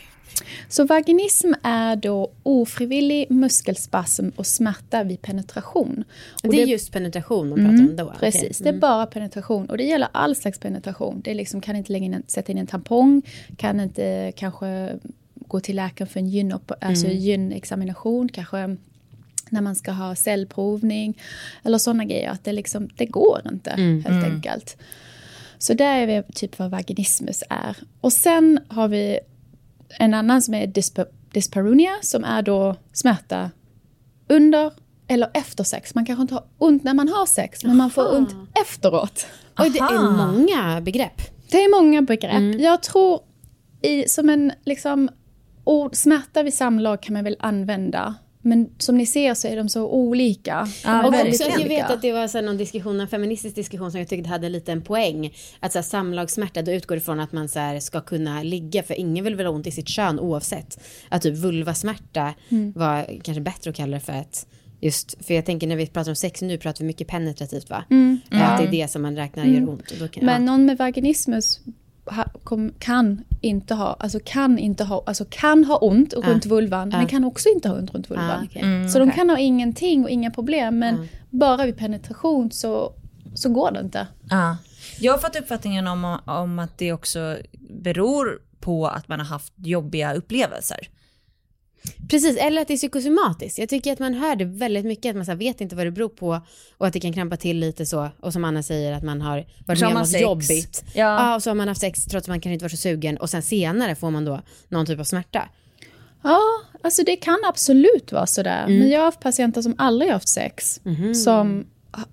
[0.71, 6.03] Så vaginism är då ofrivillig muskelspasm och smärta vid penetration.
[6.43, 8.13] Och det är just penetration man pratar om då?
[8.19, 9.69] Precis, det är bara penetration.
[9.69, 11.21] Och det gäller all slags penetration.
[11.23, 13.21] Det är liksom, kan inte längre in en- sätta in en tampong,
[13.57, 14.89] kan inte kanske
[15.35, 18.77] gå till läkaren för en gyn, alltså gynexamination, kanske
[19.49, 21.17] när man ska ha cellprovning
[21.63, 22.29] eller sådana grejer.
[22.29, 23.69] Att det, liksom, det går inte
[24.05, 24.77] helt enkelt.
[25.57, 27.77] Så där är vi typ vad vaginismus är.
[28.01, 29.19] Och sen har vi
[29.99, 33.51] en annan som är dyspa, dyspareunia som är då smärta
[34.29, 34.71] under
[35.07, 35.95] eller efter sex.
[35.95, 39.25] Man kanske inte har ont när man har sex, men man får ont efteråt.
[39.57, 41.21] Oj, det är många begrepp.
[41.49, 42.61] Det är många begrepp.
[42.61, 43.19] Jag tror
[43.81, 45.09] i, som en liksom,
[45.63, 48.15] ord, smärta vid samlag kan man väl använda.
[48.41, 50.67] Men som ni ser så är de så olika.
[50.83, 53.91] Ja, Och också att jag vet att det var så någon diskussion, en feministisk diskussion
[53.91, 55.33] som jag tyckte hade lite en poäng.
[55.59, 58.99] Att så här, samlagssmärta, då utgår det från att man så ska kunna ligga, för
[58.99, 60.83] ingen vill väl ha ont i sitt kön oavsett.
[61.09, 62.33] Att typ vulvasmärta
[62.75, 64.47] var kanske bättre att kalla det för att
[64.83, 67.83] Just, för jag tänker när vi pratar om sex nu pratar vi mycket penetrativt va?
[68.31, 69.91] Att det är det som man räknar gör ont.
[69.91, 70.51] Och då kan, Men ja.
[70.51, 71.59] någon med vaginismus
[72.05, 76.89] ha, kom, kan inte ha, alltså kan inte ha, alltså kan ha ont runt vulvan,
[76.89, 78.29] men kan också inte ha ont runt vulvan.
[78.29, 78.89] Ah, okej.
[78.89, 82.93] så de kan ha ingenting och inga problem, men bara vid penetration så,
[83.35, 84.07] så går det inte.
[84.29, 84.57] Ja.
[84.99, 87.37] Jag har fått uppfattningen om, om att det också
[87.69, 90.89] beror på att man har haft jobbiga upplevelser.
[92.09, 93.57] Precis, eller att det är psykosomatiskt.
[93.59, 95.91] Jag tycker att man hör det väldigt mycket, att man så vet inte vad det
[95.91, 96.41] beror på
[96.77, 98.09] och att det kan krampa till lite så.
[98.19, 100.21] Och som Anna säger, att man har varit Så har med om något sex.
[100.21, 100.83] jobbigt.
[100.93, 101.01] Ja.
[101.01, 101.35] Ja.
[101.35, 103.29] och så har man haft sex trots att man kanske inte var så sugen och
[103.29, 105.49] sen senare får man då någon typ av smärta.
[106.23, 106.39] Ja,
[106.83, 108.65] alltså det kan absolut vara sådär.
[108.67, 110.81] Men jag har haft patienter som aldrig haft sex,
[111.23, 111.65] som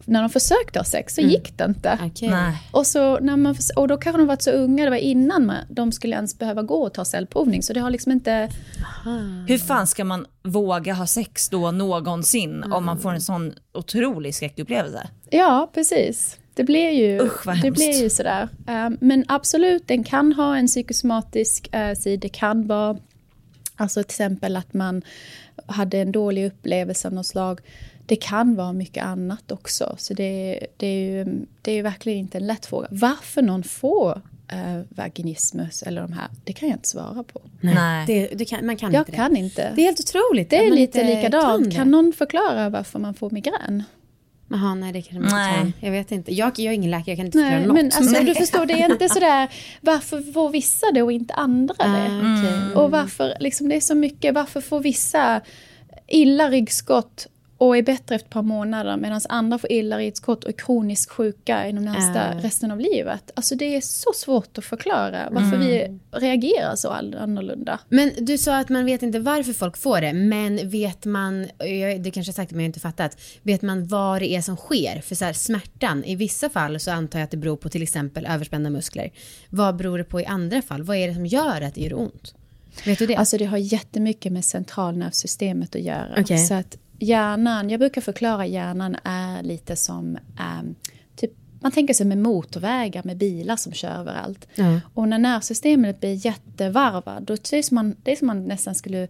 [0.04, 2.10] när de försökte ha sex så gick det inte.
[2.20, 2.62] Nej.
[2.70, 5.56] Och, så när man, och då kanske de varit så unga, det var innan man,
[5.70, 7.62] de skulle ens behöva gå och ta cellprovning.
[7.62, 8.48] Så det har liksom inte...
[9.48, 14.34] Hur fan ska man våga ha sex då någonsin om man får en sån otrolig
[14.34, 15.08] skräckupplevelse?
[15.30, 16.38] Ja, precis.
[16.54, 18.48] Det blir ju, Usch, vad det blir ju sådär.
[18.66, 22.20] Um, men absolut, den kan ha en psykosomatisk uh, sida.
[22.20, 22.98] Det kan vara
[23.76, 25.02] alltså till exempel att man
[25.66, 27.60] hade en dålig upplevelse av något slag.
[28.08, 29.94] Det kan vara mycket annat också.
[29.98, 32.88] Så det, det är ju det är verkligen inte en lätt fråga.
[32.90, 37.40] Varför någon får eh, vaginismus eller de här, det kan jag inte svara på.
[37.60, 38.04] Nej.
[38.06, 39.38] Det, du kan, man kan Jag inte kan det.
[39.40, 39.72] inte.
[39.76, 40.50] Det är helt otroligt.
[40.50, 41.64] Det är lite likadant.
[41.64, 41.90] Kan, Kan, det.
[41.90, 43.82] någon förklara varför man får migrän?
[44.50, 45.60] Jaha, nej det kan man Nej.
[45.66, 45.86] inte.
[45.86, 46.34] Jag vet inte.
[46.34, 47.74] Jag, jag är ingen läkare, jag kan inte förklara Nej, något.
[47.76, 49.48] men alltså, du förstår, det är inte sådär,
[49.80, 52.06] varför får vissa det och inte andra det?
[52.18, 52.82] Okej.
[52.82, 55.40] Och varför, liksom, det är så mycket, varför får vissa
[56.06, 57.26] illa ryggskott
[57.60, 61.10] och är bättre efter ett par månader medan andra får illa ryggskott och är kroniskt
[61.12, 62.34] sjuka inom nästa Ah.
[62.42, 63.30] resten av livet.
[63.34, 67.80] Alltså det är så svårt att förklara varför vi reagerar så annorlunda.
[67.88, 72.00] Men du sa att man vet inte varför folk får det, men vet man, jag-
[72.02, 74.56] det kanske jag sagt men jag har inte fattat, vet man vad det är som
[74.56, 75.00] sker?
[75.00, 77.82] För så här, smärtan, i vissa fall så antar jag att det beror på till
[77.82, 79.10] exempel överspända muskler.
[79.50, 80.82] Vad beror det på i andra fall?
[80.82, 82.34] Vad är det som gör att det gör ont?
[82.86, 83.16] Vet du det?
[83.16, 86.14] Alltså det har jättemycket med centralnervsystemet att göra.
[86.18, 86.38] Okej.
[86.38, 90.18] Så att hjärnan, jag brukar förklara hjärnan är lite som,
[91.16, 91.30] typ,
[91.60, 94.48] man tänker sig med motorvägar med bilar som kör överallt.
[94.54, 94.80] Ja.
[94.94, 98.74] Och när nervsystemet blir jättevarvat, då det är som man, det är som man nästan
[98.74, 99.08] skulle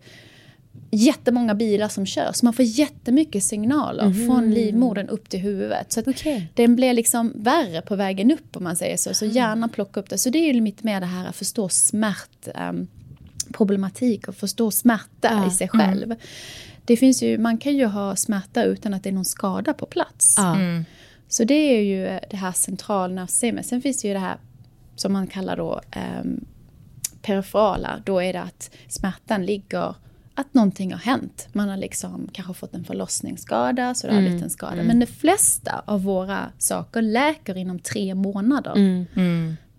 [0.90, 2.31] jättemånga bilar som kör.
[2.33, 5.92] Så man får jättemycket signaler från livmodern upp till huvudet.
[5.92, 6.53] Så Okej.
[6.55, 9.14] den blir liksom värre på vägen upp om man säger så.
[9.14, 10.18] Så hjärnan plockar upp det.
[10.18, 12.87] Så det är ju lite mer det här att förstå smärt, ehm,
[13.53, 15.48] problematik och förstå smärta Ja.
[15.48, 16.14] i sig själv.
[16.88, 19.87] Det finns ju, man kan ju ha smärta utan att det är någon skada på
[19.87, 20.35] plats.
[20.37, 20.57] Ja.
[21.29, 23.66] Så det är ju det här centralnervsystemet.
[23.66, 24.37] Sen finns det ju det här
[24.96, 25.81] som man kallar då
[26.22, 26.44] um,
[27.22, 28.03] periferala.
[28.05, 29.94] Då är det att smärtan ligger,
[30.35, 31.48] att någonting har hänt.
[31.53, 34.83] Man har liksom kanske fått en förlossningsskada, så det har blivit en skada.
[34.83, 38.72] Men de flesta av våra saker läker inom tre månader.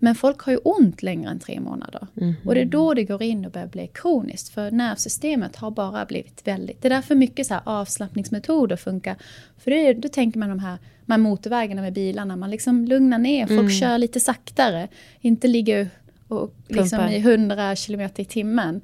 [0.02, 2.06] Men folk har ju ont längre än tre månader.
[2.44, 4.48] Och det är då det går in och börjar bli kroniskt.
[4.48, 6.82] För nervsystemet har bara blivit väldigt...
[6.82, 9.16] Det är därför mycket så avslappningsmetoder funkar.
[9.58, 12.36] För det är, då tänker man de här, här motorvägarna med bilarna.
[12.36, 14.88] Man liksom lugnar ner, folk kör lite saktare.
[15.20, 15.88] Inte ligger
[16.28, 17.12] och liksom Pumpar.
[17.12, 18.80] i 100 kilometer i timmen.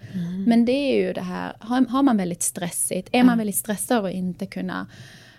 [0.46, 4.02] Men det är ju det här, har, har man väldigt stressigt, är man väldigt stressad
[4.02, 4.87] och inte kunna...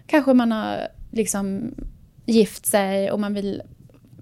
[0.06, 1.76] Kanske man har liksom
[2.26, 3.62] gift sig och man vill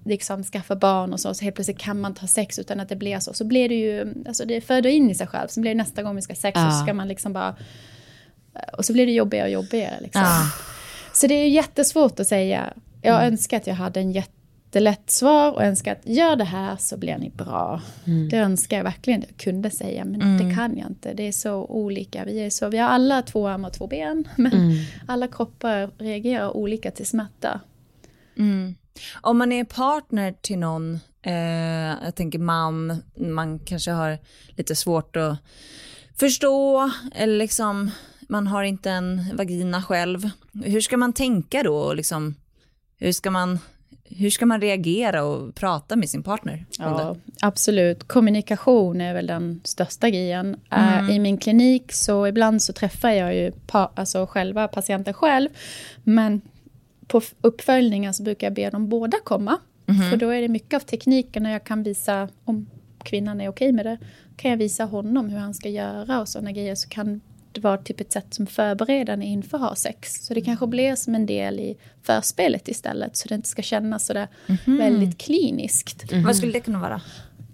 [0.05, 2.95] liksom skaffa barn och så, så helt plötsligt kan man ta sex utan att det
[2.95, 3.33] blir så.
[3.33, 5.47] Så blir det ju, alltså det föder in i sig själv.
[5.47, 6.71] Så blir det nästa gång vi ska ha sex Ja.
[6.71, 7.55] så ska man liksom bara...
[8.77, 10.21] Och så blir det jobbigare och jobbigare liksom.
[10.21, 10.51] Ja.
[11.13, 12.73] Så det är ju jättesvårt att säga.
[13.01, 16.97] Jag önskar att jag hade en jättelätt svar och önskar att gör det här så
[16.97, 17.81] blir ni bra.
[18.31, 21.13] Det önskar jag verkligen att jag kunde säga, men det kan jag inte.
[21.13, 22.25] Det är så olika.
[22.25, 24.51] Vi, är så, vi har alla två armar och två ben, men
[25.07, 27.61] alla kroppar reagerar olika till smärta.
[28.37, 28.75] Mm.
[29.21, 34.17] Om man är partner till någon, eh, jag tänker man, man kanske har
[34.57, 35.37] lite svårt att
[36.19, 37.91] förstå, eller liksom,
[38.29, 40.29] man har inte en vagina själv.
[40.63, 41.93] Hur ska man tänka då?
[41.93, 42.35] Liksom,
[42.99, 43.59] hur, ska man,
[44.03, 48.07] hur ska man reagera och prata med sin partner Ja, absolut.
[48.07, 50.59] Kommunikation är väl den största grejen.
[50.71, 55.49] Eh, I min klinik så ibland så träffar jag ju pa- alltså själva patienten själv.
[56.03, 56.41] Men
[57.07, 59.57] på uppföljningar så brukar jag be dem båda komma.
[60.11, 62.67] För då är det mycket av tekniken när jag kan visa om
[63.03, 63.97] kvinnan är okej med det.
[64.37, 66.75] Kan jag visa honom hur han ska göra och sådana grejer.
[66.75, 70.25] Så kan det vara typ ett sätt som förberedande inför ha sex.
[70.25, 73.17] Så det kanske blir som en del i förspelet istället.
[73.17, 74.27] Så det inte ska kännas sådär
[74.65, 76.13] väldigt kliniskt.
[76.25, 77.01] Vad skulle det kunna vara?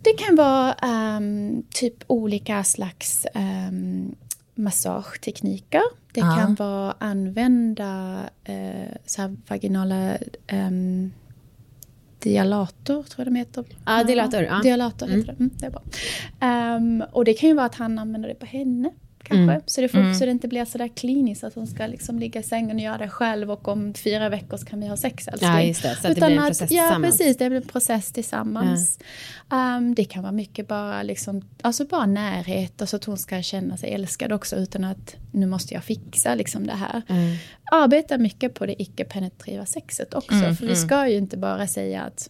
[0.04, 4.16] Det kan vara ehm, typ olika slags um,
[4.56, 5.82] massagetekniker.
[6.14, 6.36] Det Ja.
[6.36, 10.18] kan vara använda uh, så här vaginala
[10.52, 11.12] um,
[12.20, 13.66] dialator, tror jag de heter.
[13.86, 14.60] Ja, dilator, ja.
[14.64, 15.32] Dialator heter det.
[15.40, 15.82] Mm, det är bra.
[16.40, 18.92] Ehm, och det kan ju vara att han använder det på henne.
[19.32, 19.62] Kanske.
[19.66, 22.44] Så, det får, så det inte blir sådär kliniskt att hon ska liksom ligga i
[22.44, 25.52] sängen och göra det själv och om fyra veckor så kan vi ha sex älskling.
[25.52, 25.96] Ja, just det.
[26.02, 27.18] Så att det blir en process Ja, tillsammans.
[27.18, 27.38] precis.
[27.38, 29.00] Det blir en process tillsammans.
[29.52, 33.42] Ehm, det kan vara mycket bara, liksom, alltså bara närhet och så att hon ska
[33.42, 37.02] känna sig älskad också utan att nu måste jag fixa liksom det här.
[37.72, 40.56] Arbeta mycket på det icke-penetrativa sexet också.
[40.60, 42.30] för vi ska ju inte bara säga att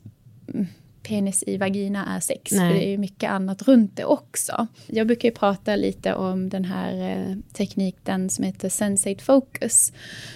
[0.53, 0.67] mm,
[1.03, 2.51] penis i vagina är sex.
[2.51, 2.59] Nej.
[2.59, 4.67] För det är ju mycket annat runt det också.
[4.87, 9.93] Jag brukar ju prata lite om den här eh, tekniken som heter Sensate Focus.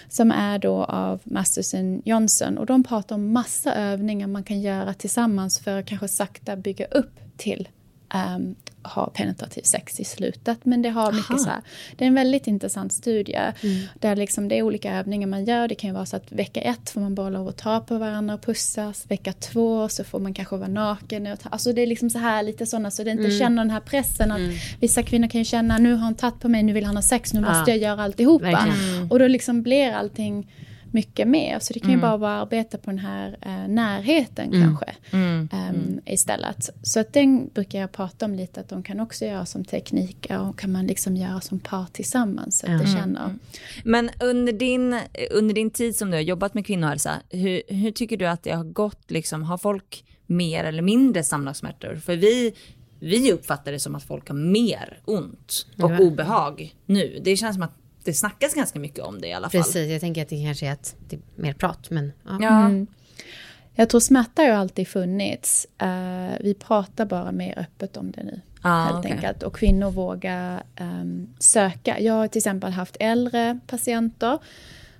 [0.10, 2.58] Som är då av Masterson Johnson.
[2.58, 6.86] Och de pratar om massa övningar man kan göra tillsammans för att kanske sakta bygga
[6.86, 7.67] upp till
[8.15, 10.65] um, ha penetrativ sex i slutet.
[10.65, 11.62] Men det har mycket så här,
[11.95, 13.38] det är en väldigt intressant studie.
[13.62, 13.88] Mm.
[13.99, 15.67] Där liksom det är olika övningar man gör.
[15.67, 17.97] Det kan ju vara så att vecka ett får man bara lov att ta på
[17.97, 19.06] varandra och pussas.
[19.12, 21.28] Vecka två så får man kanske vara naken.
[21.28, 23.39] Och ta, alltså det är liksom så här lite sådana så det inte mm.
[23.39, 24.32] känner den här pressen.
[24.32, 24.56] att mm.
[24.80, 27.04] Vissa kvinnor kan ju känna nu har han tagit på mig, nu vill han ha
[27.04, 28.73] sex, nu måste jag göra alltihopa.
[29.10, 30.47] Och då liksom blir allting
[30.95, 31.60] mycket mer.
[31.60, 32.01] Så det kan ju mm.
[32.01, 34.62] bara vara att arbeta på den här eh, närheten mm.
[34.62, 35.49] kanske mm.
[35.53, 36.69] Um, istället.
[36.84, 40.27] Så att den brukar jag prata om lite, att de kan också göra som teknik
[40.39, 42.60] och kan man liksom göra som par tillsammans.
[42.60, 43.36] Så att det känner.
[43.84, 44.99] Men under din,
[45.31, 48.51] under din tid som du har jobbat med kvinnohälsa, hur, hur tycker du att det
[48.51, 49.12] har gått?
[49.12, 51.95] Liksom, har folk mer eller mindre samlagssmärtor?
[51.95, 52.53] För vi
[52.99, 57.19] vi uppfattar det som att folk har mer ont och obehag nu.
[57.23, 59.61] Det känns som att det snackas ganska mycket om det i alla fall.
[59.61, 61.89] Precis, jag tänker att det kanske är att det är mer prat.
[61.89, 62.37] Men, ja.
[62.41, 62.65] ja.
[62.65, 62.87] Mm.
[63.73, 65.67] Jag tror smärta har ju alltid funnits.
[65.83, 68.41] Uh, vi pratar bara mer öppet om det nu.
[68.61, 69.11] Ah, helt okay.
[69.11, 69.43] enkelt.
[69.43, 71.99] Och kvinnor vågar um, söka.
[71.99, 74.39] Jag har till exempel haft äldre patienter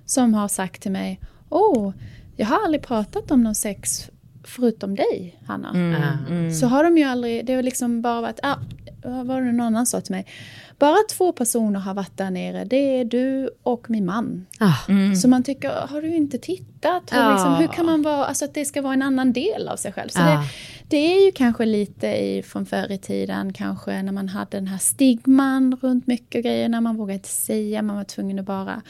[0.04, 1.92] som har sagt till mig Åh, oh,
[2.36, 4.10] jag har aldrig pratat om någon sex
[4.44, 5.70] förutom dig, Hanna.
[5.70, 6.54] Mm, mm.
[6.54, 8.56] Så har de ju aldrig, det har liksom bara varit, ah,
[9.06, 10.26] var det någon annan sa till mig?
[10.78, 12.64] Bara två personer har varit där nere.
[12.64, 14.46] Det är du och min man.
[14.58, 14.74] Ah.
[14.88, 15.16] Mm.
[15.16, 17.10] Så man tycker, har du inte tittat?
[17.10, 17.32] Har, ah.
[17.32, 19.92] liksom, hur kan man vara, alltså att det ska vara en annan del av sig
[19.92, 20.08] själv.
[20.08, 20.24] Så ah.
[20.24, 20.48] det,
[20.88, 24.66] det, är ju kanske lite i, från förr i tiden, kanske när man hade den
[24.66, 28.82] här stigman runt mycket grejer, när man vågade inte säga, man var tvungen att bara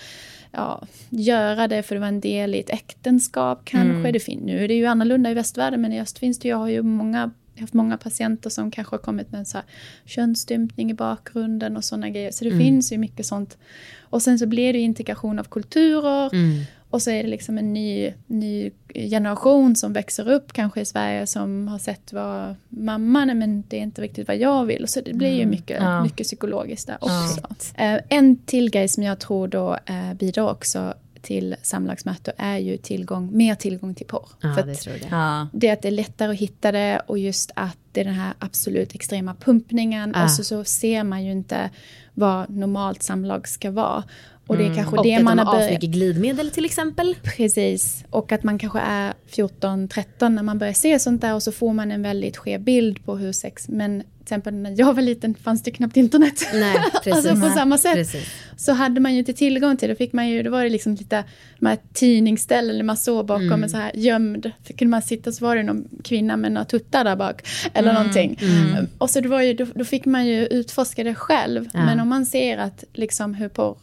[0.53, 4.09] ja, göra det för det var en del i ett äktenskap kanske.
[4.09, 4.13] Mm.
[4.13, 6.59] Det nu är det ju annorlunda i västvärlden men i öst finns det ju, jag
[6.59, 9.67] har ju många jag har haft många patienter som kanske har kommit med så här
[10.05, 12.31] könsstympning i bakgrunden och sådana grejer.
[12.31, 12.61] Så det mm.
[12.63, 13.59] finns ju mycket sånt.
[14.01, 16.35] Och sen så blir det integration av kulturer.
[16.35, 16.65] Mm.
[16.91, 21.27] Och så är det liksom en ny, ny generation som växer upp kanske i Sverige
[21.27, 24.89] som har sett vad mamma, nej men det är inte riktigt vad jag vill.
[24.89, 25.51] Så det blir ju mm.
[25.51, 26.03] mycket, ja.
[26.03, 27.41] mycket psykologiskt där också.
[27.77, 27.97] Ja.
[27.97, 30.95] Uh, en till grej som jag tror då uh, bidrar också
[31.27, 34.29] till samlagssmärtor är ju tillgång, mer tillgång till porr.
[34.41, 35.07] Ja, För det, tror jag.
[35.11, 35.49] Ja.
[35.53, 38.15] det är att det är lättare att hitta det och just att det är den
[38.15, 40.25] här absolut extrema pumpningen ja.
[40.25, 41.71] och så, så ser man ju inte
[42.15, 44.05] vad normalt samlag ska vara.
[44.47, 44.77] Och det är mm.
[44.77, 45.83] kanske och det man har börjat...
[45.83, 47.17] Och glidmedel till exempel.
[47.37, 48.05] Precis.
[48.11, 51.73] Och att man kanske är 14-13 när man börjar se sånt där och så får
[51.73, 53.69] man en väldigt skev bild på hur sex...
[53.69, 56.49] Men exempel när jag var liten fanns det knappt internet.
[56.55, 57.13] Nej, precis.
[57.13, 57.95] alltså på samma sätt.
[57.95, 58.29] Precis.
[58.57, 59.97] Så hade man ju inte tillgång till det.
[59.97, 61.25] Fick man ju, då var det liksom lite
[61.59, 63.63] de här tidningsställen där man såg bakom mm.
[63.63, 64.51] en så här gömd.
[64.67, 67.49] Så kunde man sitta så var det någon kvinna med några tuttar där bak.
[67.75, 68.03] Eller mm.
[68.03, 68.39] någonting.
[68.41, 68.87] Mm.
[68.99, 71.69] Och så det var ju, då, då, fick man ju utforska det själv.
[71.75, 71.87] Ja.
[71.87, 73.79] Men om man ser att liksom hur porr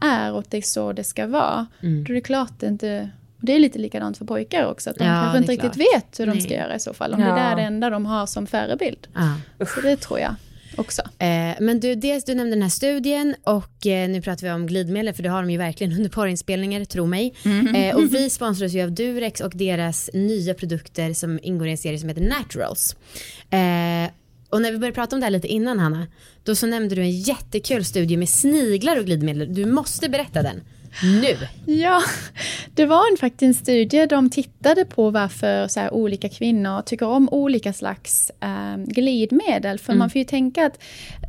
[0.00, 1.66] är och det är så det ska vara.
[1.80, 2.04] Mm.
[2.04, 5.04] Då är det klart det inte det är lite likadant för pojkar också, att de
[5.04, 7.14] ja, kanske inte riktigt vet hur de ska göra i så fall.
[7.14, 7.34] Om ja.
[7.34, 9.08] det är det enda de har som förebild.
[9.14, 9.66] Ja.
[9.66, 10.34] Så det tror jag
[10.78, 11.02] också.
[11.02, 14.66] Eh, men du, dels du nämnde den här studien och eh, nu pratar vi om
[14.66, 17.34] glidmedel för det har de ju verkligen under porrinspelningar, tro mig.
[17.44, 17.74] Mm.
[17.74, 21.78] Eh, och vi sponsras ju av Durex och deras nya produkter som ingår i en
[21.78, 22.96] serie som heter Naturals.
[23.50, 24.12] Eh,
[24.50, 26.06] och när vi började prata om det här lite innan Hanna,
[26.44, 29.54] då så nämnde du en jättekul studie med sniglar och glidmedel.
[29.54, 30.60] Du måste berätta den.
[31.02, 31.36] Nu?
[31.66, 32.02] Ja,
[32.74, 34.06] det var en, faktiskt en studie.
[34.06, 39.78] De tittade på varför så här, olika kvinnor tycker om olika slags eh, glidmedel.
[39.78, 39.98] För mm.
[39.98, 40.78] man får ju tänka att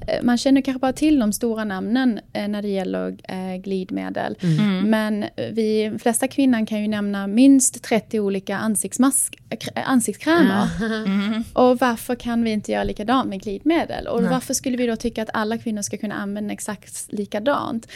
[0.07, 4.35] eh, man känner kanske bara till de stora namnen eh, när det gäller eh, glidmedel.
[4.41, 4.59] Mm.
[4.59, 4.89] mm.
[4.89, 9.37] Men vi, de flesta kvinnor kan ju nämna minst 30 olika ansiktsmask,
[9.85, 10.67] ansiktskrämer.
[10.99, 11.43] Mm.
[11.53, 14.07] Och varför kan vi inte göra likadant med glidmedel?
[14.07, 14.31] Och Nej.
[14.31, 17.87] varför skulle vi då tycka att alla kvinnor ska kunna använda exakt likadant?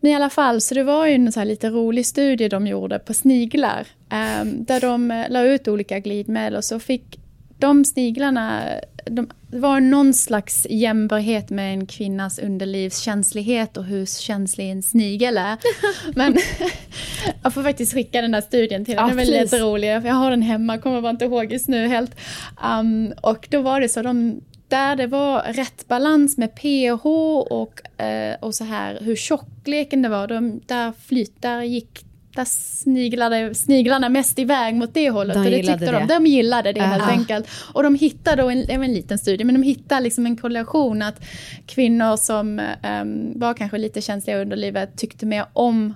[0.00, 2.98] Men i alla fall, så det var ju en så lite rolig studie de gjorde
[2.98, 3.86] på sniglar.
[4.10, 7.18] Eh, där de eh, la ut olika glidmedel och så fick
[7.58, 8.62] de sniglarna,
[9.04, 15.38] de, det var någon slags jämbarhet med en kvinnas underlivskänslighet och hur känslig en snigel
[15.38, 15.58] är.
[16.14, 16.38] Men
[17.42, 19.88] jag får faktiskt skicka den här studien till dig, den är väldigt rolig.
[19.88, 22.16] Jag har den hemma, kommer bara inte ihåg just nu helt.
[22.80, 24.40] Um, och då var det så, de
[24.72, 27.06] där det var rätt balans med pH
[27.50, 30.26] och, eh, och så här hur tjockleken det var.
[30.26, 32.04] De, där flyt, där gick
[32.34, 35.34] där sniglade sniglarna mest iväg mot det hållet.
[35.34, 35.92] De och det tyckte det.
[35.92, 36.06] de.
[36.06, 37.48] De gillade det uh helt enkelt.
[37.72, 41.24] Och de hittade då, en, en liten studie, men de hittade liksom en korrelation att
[41.66, 42.60] kvinnor som
[43.02, 45.94] um, var kanske lite känsliga under livet tyckte mer om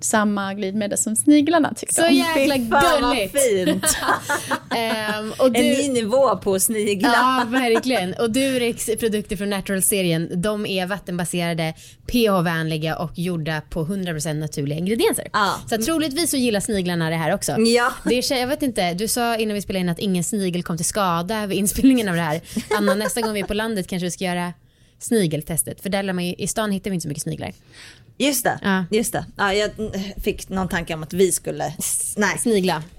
[0.00, 2.14] samma glidmedel som sniglarna tyckte Så om.
[2.14, 3.36] jäkla gulligt.
[3.42, 3.84] fint.
[4.76, 7.10] Ehm, och En du, ny nivå på sniglar.
[7.14, 8.14] Ja, verkligen.
[8.14, 11.74] Och Durex produkter från Natural-serien, de är vattenbaserade,
[12.06, 15.28] pH-vänliga och gjorda på 100% naturliga ingredienser.
[15.32, 15.54] Ja.
[15.70, 17.52] Så troligtvis så gillar sniglarna det här också.
[17.58, 17.92] Ja.
[18.04, 20.76] Det är, jag vet inte, du sa innan vi spelade in att ingen snigel kom
[20.76, 22.40] till skada vid inspelningen av det här.
[22.78, 24.52] Anna, nästa gång vi är på landet kanske vi ska göra
[24.98, 25.80] snigeltestet.
[25.80, 27.52] För där lär man ju, i stan hittar vi inte så mycket sniglar.
[28.20, 28.58] Just det.
[28.62, 28.84] Ja.
[28.90, 29.26] Just det.
[29.36, 29.70] Ja, jag
[30.24, 31.74] fick någon tanke om att vi skulle...
[32.16, 32.38] Nej.
[32.38, 32.82] Snigla.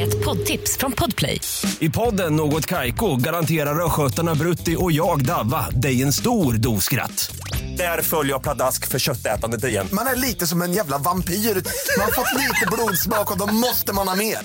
[0.00, 1.40] Ett poddtips från Podplay.
[1.78, 7.36] I podden Något Kaiko garanterar östgötarna Brutti och jag, Davva, dig en stor dos skratt.
[7.76, 9.88] Där följer jag pladask för köttätandet igen.
[9.92, 11.34] Man är lite som en jävla vampyr.
[11.34, 14.38] Man har fått lite blodsmak och då måste man ha mer.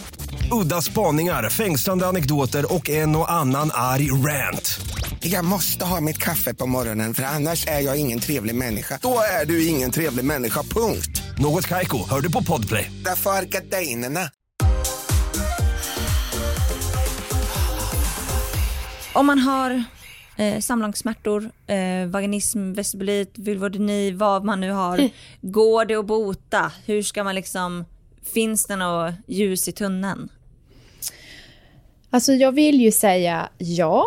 [0.52, 4.80] Udda spaningar, fängslande anekdoter och en och annan arg rant.
[5.20, 9.00] Jag måste ha mitt kaffe på morgonen för annars är jag ingen trevlig människa.
[9.02, 11.22] Då är du ingen trevlig människa, punkt.
[11.38, 12.92] Något Kaiko, hör du på Podplay.
[13.06, 14.20] Därför är gardinerna.
[19.14, 19.84] Om man har
[20.38, 25.10] eh, samlagssmärtor, eh, vaginism, vestibulit, vulvodyni, vad man nu har.
[25.42, 26.72] Går det att bota?
[26.86, 27.86] Hur ska man liksom...
[28.34, 30.30] Finns det något ljus i tunneln?
[32.10, 34.06] Alltså jag vill ju säga ja.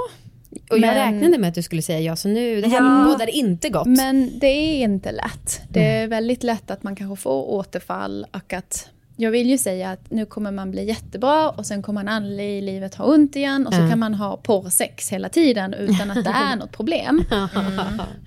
[0.71, 3.05] Och jag men- räknade med att du skulle säga ja, så nu, det här Ja.
[3.13, 3.87] bådar inte gott.
[3.87, 5.61] Men det är inte lätt.
[5.69, 9.91] Det är väldigt lätt att man kanske får återfall och att jag vill ju säga
[9.91, 13.37] att nu kommer man bli jättebra och sen kommer man aldrig i livet ha ont
[13.37, 13.89] igen och så Ja.
[13.89, 17.25] kan man ha porrsex hela tiden utan att det är något problem.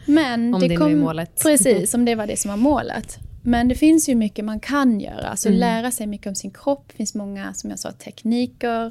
[0.06, 1.44] Men Om det är kom- målet.
[1.44, 3.18] Precis, om det var det som var målet.
[3.46, 5.28] Men det finns ju mycket man kan göra.
[5.28, 5.60] Alltså Mm.
[5.60, 6.84] lära sig mycket om sin kropp.
[6.88, 8.86] Det finns många, som jag sa, tekniker,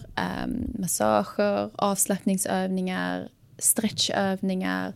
[0.45, 3.29] um, massager, avslappningsövningar,
[3.59, 4.93] stretchövningar,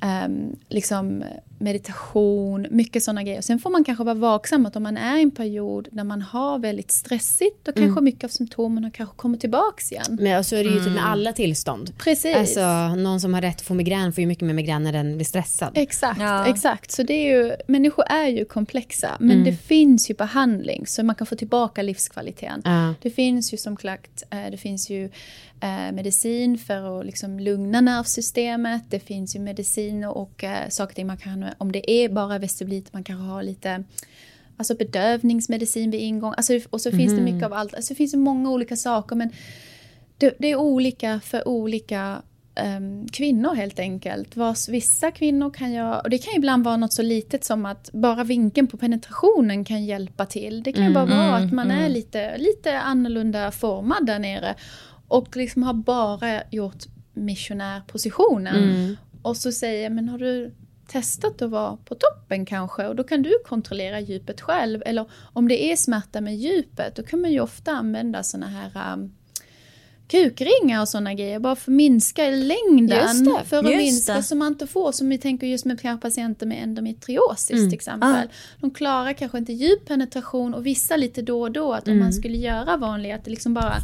[0.00, 1.24] ehm, liksom
[1.58, 3.40] meditation, mycket sådana grejer.
[3.40, 6.22] Sen får man kanske vara vaksam att om man är i en period där man
[6.22, 8.04] har väldigt stressigt, då kanske Mm.
[8.04, 10.18] mycket av symptomen har kanske kommer tillbaks igen.
[10.20, 11.92] Men och så är det ju typ med alla tillstånd.
[11.98, 12.36] Precis.
[12.36, 15.16] Alltså någon som har rätt att få migrän får ju mycket mer migrän när den
[15.16, 15.72] blir stressad.
[15.74, 16.46] Exakt, Ja.
[16.46, 16.90] exakt.
[16.90, 19.44] Så det är ju, människor är ju komplexa, men Mm.
[19.44, 22.62] det finns ju behandling så man kan få tillbaka livskvaliteten.
[22.64, 22.94] Ja.
[23.02, 25.10] Det finns ju som sagt, eh, det finns ju
[25.60, 28.82] eh, medicin för att liksom lugna nervsystemet.
[28.88, 33.04] Det finns ju medicin och eh, saker man kan, om det är bara vestibulit, man
[33.04, 33.84] kanske har lite
[34.60, 36.34] Alltså bedövningsmedicin vid ingång.
[36.36, 37.74] Alltså, och så finns det mycket av allt.
[37.74, 39.16] Alltså, det finns ju många olika saker.
[39.16, 39.30] Men
[40.18, 42.22] det, det är olika för olika
[42.54, 44.36] ehm, kvinnor helt enkelt.
[44.36, 47.90] Vars vissa kvinnor kan jag, och det kan ibland vara något så litet som att
[47.92, 50.62] bara vinkeln på penetrationen kan hjälpa till.
[50.62, 54.54] Det kan ju bara vara att man är lite, lite annorlunda formad där nere.
[55.10, 58.96] Och liksom har bara gjort missionärpositionen.
[59.22, 60.52] Och så säger jag, men har du
[60.86, 62.86] testat att vara på toppen kanske?
[62.86, 64.82] Och då kan du kontrollera djupet själv.
[64.86, 68.92] Eller om det är smärta med djupet, då kan man ju ofta använda såna här
[68.94, 69.12] um,
[70.08, 72.98] kukringar och sådana grejer, bara för att minska längden.
[73.02, 74.22] Just det, för att minska det.
[74.22, 77.70] så man inte får, som vi tänker just med patienter med endometriosis Mm.
[77.70, 78.28] till exempel.
[78.60, 82.04] De klarar kanske inte djup penetration och vissa lite då och då att om Mm.
[82.04, 83.74] man skulle göra vanligt, att det liksom bara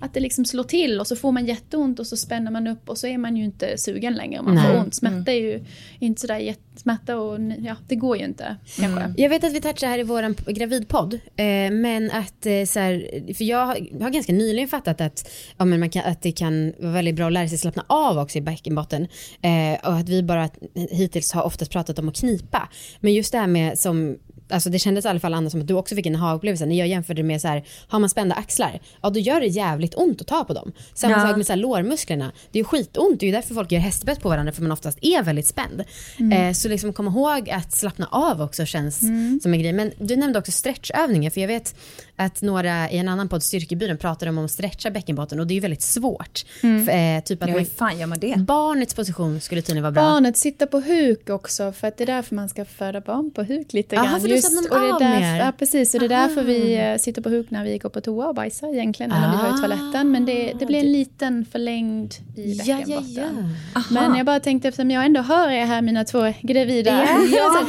[0.00, 2.88] att det liksom slår till och så får man jätteont och så spänner man upp
[2.88, 4.42] och så är man ju inte sugen längre.
[4.42, 4.66] Man Nej.
[4.66, 4.94] får ont.
[4.94, 5.64] Smärta är ju
[5.98, 9.14] inte sådär jättesmärta och ja, det går ju inte kanske.
[9.16, 13.34] Jag vet att vi touchade här i vår gravidpodd, eh, men att eh, så här,
[13.34, 16.72] för jag har, har ganska nyligen fattat att, ja, men man kan, att det kan
[16.78, 19.08] vara väldigt bra att lära sig slappna av också i bäckenbotten
[19.42, 20.48] eh, och att vi bara
[20.90, 22.68] hittills har oftast pratat om att knipa.
[23.00, 24.16] Men just det här med som
[24.48, 26.78] Alltså det kändes i alla fall Anna som att du också fick en aha-upplevelse när
[26.78, 30.20] jag jämförde med så här, har man spända axlar, ja då gör det jävligt ont
[30.20, 30.72] att ta på dem.
[30.94, 31.20] Samma Ja.
[31.28, 34.20] sak med så här lårmusklerna, det är skitont, det är ju därför folk gör hästbett
[34.20, 35.84] på varandra för man oftast är väldigt spänd.
[36.32, 38.98] Eh, så liksom kom ihåg att slappna av också känns
[39.42, 39.72] som en grej.
[39.72, 41.74] Men du nämnde också stretchövningar för jag vet
[42.16, 45.56] att några i en annan podd, Styrkebyrån, pratade om att stretcha bäckenbotten och det är
[45.56, 46.44] ju väldigt svårt.
[46.60, 48.34] För, eh, typ att Ja, man, hur fan gör man det?
[48.38, 50.02] barnets position skulle tydligen vara bra.
[50.02, 53.42] Barnet sitter på huk också för att det är därför man ska föda barn på
[53.42, 54.20] huk lite Aha, grann.
[54.20, 55.44] för då slappnar man och det är av därför, mer.
[55.44, 58.00] Ja precis, och det är därför vi eh, sitter på huk när vi går på
[58.00, 59.56] toa och bajsar egentligen, eller när vi har i Ah.
[59.56, 60.10] toaletten.
[60.10, 63.54] Men det, det blir en liten förlängd i Ja, ja, bäckenbotten.
[63.74, 63.82] ja.
[63.90, 67.06] Men jag bara tänkte eftersom jag ändå hör er här, mina två gravida.
[67.30, 67.66] så,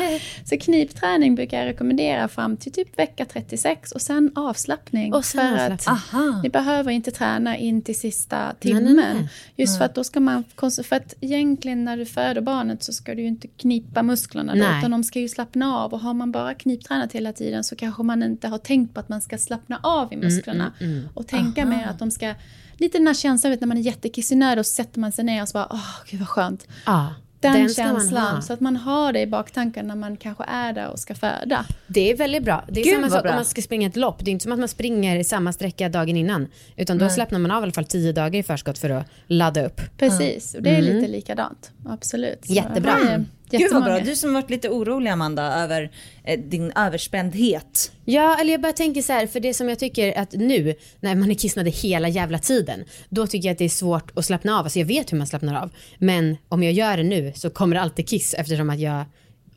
[0.50, 5.14] så knipträning brukar jag rekommendera fram till typ vecka 36 och sen avslappning.
[5.14, 5.78] Och sen för avslappning.
[5.96, 6.40] att Aha.
[6.44, 8.96] ni behöver inte träna in till sista nej, timmen.
[8.96, 9.30] nej.
[9.56, 10.44] Just för att då ska man,
[10.84, 14.60] för att egentligen när du föder barnet så ska du ju inte knipa musklerna då,
[14.60, 14.80] Nej.
[14.80, 15.94] utan de ska ju slappna av.
[15.94, 19.10] Och har man bara kniptränat hela tiden så kanske man inte har tänkt på att
[19.10, 20.72] man ska slappna av i Mm, musklerna.
[21.14, 22.34] Och tänka mer att de ska,
[22.78, 25.50] lite den här känslan vet, när man är jättekissnödig och sätter man sig ner och
[25.50, 26.68] så bara, åh gud vad skönt.
[26.86, 27.14] Ja.
[27.40, 30.88] Den, Den känslan, så att man har det i baktanken när man kanske är där
[30.90, 31.66] och ska föda.
[31.88, 32.64] Det är väldigt bra.
[32.70, 34.26] Det är Gud, samma sak om man ska springa ett lopp.
[34.26, 36.48] Det är inte som att man springer samma sträcka dagen innan.
[36.76, 37.14] Utan då Nej.
[37.14, 39.82] slappnar man av i alla fall tio dagar i förskott för att ladda upp.
[39.98, 40.96] Precis, och det är Mm.
[40.96, 41.72] lite likadant.
[41.86, 42.46] Absolut.
[42.46, 42.98] Så Jättebra.
[43.56, 44.12] Är Gud vad bra, jättemånga.
[44.12, 45.92] du som varit lite orolig Amanda över
[46.24, 47.92] eh, din överspändhet.
[48.06, 51.16] Ja, eller jag bara tänker så här, för det som jag tycker att nu när
[51.16, 54.60] man är kissnödig hela jävla tiden, då tycker jag att det är svårt att slappna
[54.60, 54.64] av.
[54.64, 57.76] Alltså jag vet hur man slappnar av, men om jag gör det nu så kommer
[57.76, 59.06] det alltid kiss eftersom att jag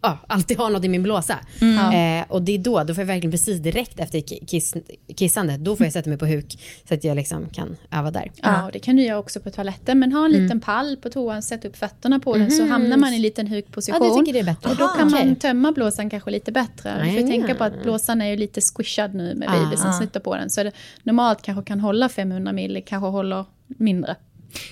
[0.02, 1.38] ja, alltid har något i min blåsa.
[1.60, 2.20] Mm.
[2.20, 4.74] Eh, och det är då, då får jag verkligen precis direkt efter ki- kiss,
[5.16, 8.30] kissandet, då får jag sätta mig på huk så att jag liksom kan öva där.
[8.42, 9.98] Ja, och det kan du göra också på toaletten.
[9.98, 10.42] Men ha en Mm.
[10.42, 12.70] liten pall på toan, sätt upp fötterna på den så Mhm.
[12.70, 14.00] hamnar man i en liten hukposition.
[14.02, 14.70] Ja, det tycker det är bättre.
[14.70, 15.36] Och då kan man okej.
[15.36, 17.02] tömma blåsan kanske lite bättre.
[17.04, 19.52] Du får tänka på att blåsan är ju lite squishad nu med Ah.
[19.64, 20.00] baby som Ah.
[20.00, 20.50] sitter på den.
[20.50, 20.72] Så det
[21.02, 24.16] normalt kanske kan hålla 500 mil, kanske håller mindre.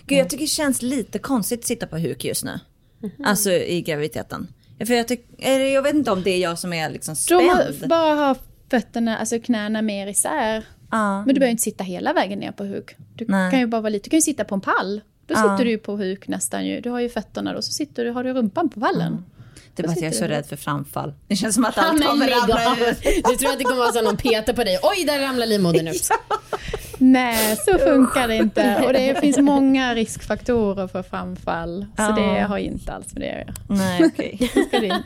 [0.06, 2.58] Gud jag tycker det känns lite konstigt att sitta på huk just nu.
[3.24, 4.46] Alltså i graviditeten.
[4.86, 5.26] För jag, tyck,
[5.74, 7.88] jag vet inte om det är jag som är liksom spänd.
[7.88, 8.34] bara ha
[8.70, 10.64] fötterna, alltså knäna mer isär.
[10.90, 11.16] Ja.
[11.24, 12.96] Men du behöver inte sitta hela vägen ner på huk.
[13.14, 13.50] Du Nej.
[13.50, 15.00] kan ju bara vara lite, du kan ju sitta på en pall.
[15.26, 15.42] Då Ja.
[15.42, 16.80] sitter du ju på huk nästan ju.
[16.80, 19.24] Du har ju fötterna då, så sitter du, har du rumpan på pallen.
[19.74, 20.28] Det är bara att jag är så du.
[20.28, 21.14] rädd för framfall.
[21.28, 22.98] Det känns som att Ja, allt kommer ramla ut.
[23.30, 24.78] Du tror att det kommer vara så att någon petar på dig.
[24.82, 26.08] Oj, där ramlar livmodern ut.
[26.98, 28.82] Nej, så funkar det inte.
[28.86, 31.86] Och det finns många riskfaktorer för framfall.
[31.96, 32.12] Så Ja.
[32.16, 33.54] det har inte alls med det att göra.
[33.68, 34.38] Nej, okej.
[34.72, 35.02] Inte.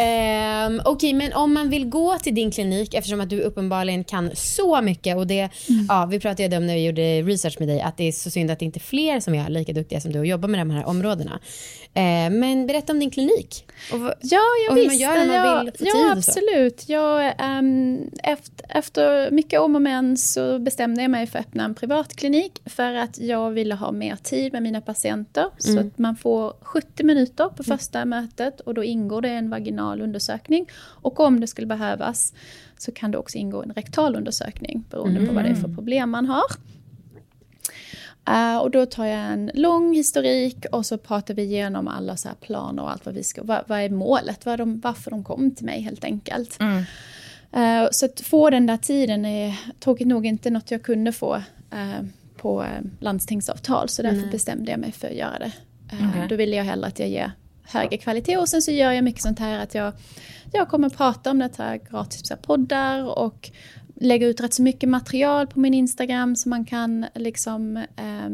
[0.00, 4.30] Ehm, Okej, men om man vill gå till din klinik eftersom att du uppenbarligen kan
[4.34, 5.48] så mycket och det,
[5.88, 8.50] ja, vi pratade om när vi gjorde research med dig att det är så synd
[8.50, 10.70] att det inte är fler som är lika duktiga som du och jobbar med de
[10.70, 11.38] här områdena.
[12.00, 13.64] Ehm, men berätta om din klinik.
[13.92, 15.02] Och, vad- Ja, jag och hur visst.
[15.06, 16.30] man gör om man ja, vill få ja, tid så.
[16.30, 16.88] absolut.
[16.88, 21.64] Jag, ehm, efter, efter mycket om och men så bestämde jag mig för att öppna
[21.64, 25.44] en privatklinik för att jag ville ha mer tid med mina patienter.
[25.58, 25.86] Så Mm.
[25.86, 30.66] att man får 70 minuter på första mötet och då ingår det en vaginal undersökning.
[30.80, 32.32] Och om det skulle behövas
[32.78, 36.10] så kan det också ingå en rektal undersökning beroende på vad det är för problem
[36.10, 36.44] man har.
[38.28, 42.28] Eh, och då tar jag en lång historik och så pratar vi igenom alla så
[42.28, 45.24] här planer och allt vad vi ska, vad, vad är målet, vad de, varför de
[45.24, 46.58] kom till mig helt enkelt.
[47.52, 51.34] Eh, så att få den där tiden är tråkigt nog inte något jag kunde få
[51.70, 52.04] eh,
[52.36, 52.64] på
[53.00, 54.30] landstingsavtal så därför Nej.
[54.30, 55.52] bestämde jag mig för att göra det.
[55.92, 56.26] Okej.
[56.28, 57.32] Då ville jag hellre att jag ger
[57.64, 59.92] högre kvalitet och sen så gör jag mycket sånt här att jag,
[60.52, 63.50] jag kommer prata om det här gratis poddar och
[64.00, 68.30] lägger ut rätt så mycket material på min Instagram som man kan liksom eh,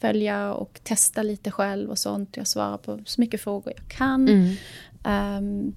[0.00, 2.36] följa och testa lite själv och sånt.
[2.36, 4.28] Jag svarar på så mycket frågor jag kan.
[4.28, 4.54] Mm.
[5.04, 5.74] Ehm,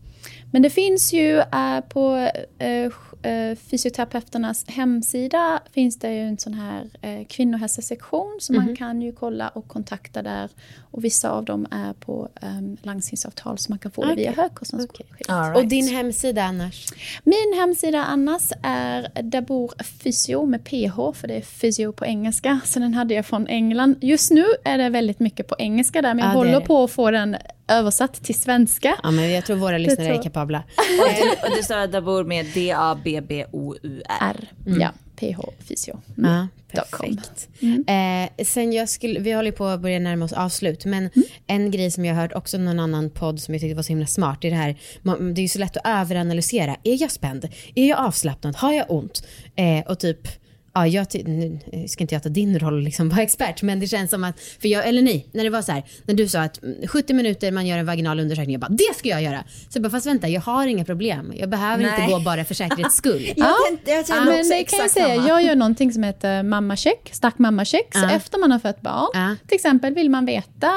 [0.51, 2.29] men det finns ju eh, på
[2.63, 8.75] uh, fysioterapeuternas hemsida finns det ju en sån här uh, kvinnohälsosektion som man Mhm.
[8.75, 10.49] kan ju kolla och kontakta där.
[10.91, 15.05] Och vissa av dem är på um, landstingsavtal så man kan få det via högkostnadsskydd.
[15.27, 15.57] All right.
[15.57, 16.85] Och din hemsida annars?
[17.23, 19.71] Min hemsida annars är Dabor
[20.03, 22.59] Physio med PH, för det är physio på engelska.
[22.65, 23.95] Så den hade jag från England.
[24.01, 26.91] Just nu är det väldigt mycket på engelska där, men jag är håller på att
[26.91, 28.95] få den översatt till svenska.
[29.03, 30.63] Ja, men jag tror våra lyssnare tror- är kapabla.
[31.43, 34.07] Och det står att Dabor med D-A-B-B-O-U-R.
[34.21, 36.01] R, ja, PH Physio.
[36.17, 36.31] Mm.
[36.31, 37.47] Ja, perfekt.
[37.87, 41.09] Eh, sen jag skulle, vi håller på att börja närma oss avslut, men
[41.47, 43.83] en grej som jag har hört också i någon annan podd som jag tyckte var
[43.83, 46.75] så himla smart, det är det här, man, det är ju så lätt att överanalysera.
[46.83, 47.49] Är jag spänd?
[47.75, 48.55] Är jag avslappnad?
[48.55, 49.27] Har jag ont?
[49.55, 50.27] Eh, och typ,
[50.73, 54.09] ja, jag nu ska inte jag ta din roll liksom vara expert, men det känns
[54.11, 56.63] som att, för jag, eller nej, när det var så här, när du sa att
[56.63, 59.43] mm, 70 minuter man gör en vaginal undersökning, jag bara, det ska jag göra.
[59.69, 61.33] Så jag bara, fast vänta, jag har inga problem.
[61.35, 62.01] Jag behöver Nej.
[62.01, 63.31] inte gå bara för säkerhets skull.
[63.35, 65.27] Jag tänkte, jag kände men också det kan jag exakt säga, samma.
[65.27, 67.87] jag gör någonting som heter mammacheck, stark mammacheck.
[67.93, 68.09] Ja.
[68.11, 69.35] efter man har fött barn, Ja.
[69.47, 70.71] till exempel vill man veta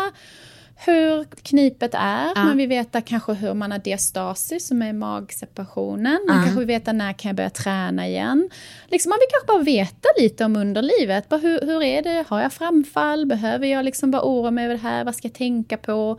[0.86, 2.44] hur knipet är, Ja.
[2.44, 6.42] man vill veta kanske hur man har diastasis som är magseparationen, man Ja.
[6.42, 8.48] kanske vill veta när kan jag börja träna igen.
[8.88, 12.40] Liksom man vill kanske bara veta lite om underlivet, bara hur, hur är det, har
[12.42, 15.76] jag framfall, behöver jag liksom bara oroa mig över det här, vad ska jag tänka
[15.76, 16.18] på?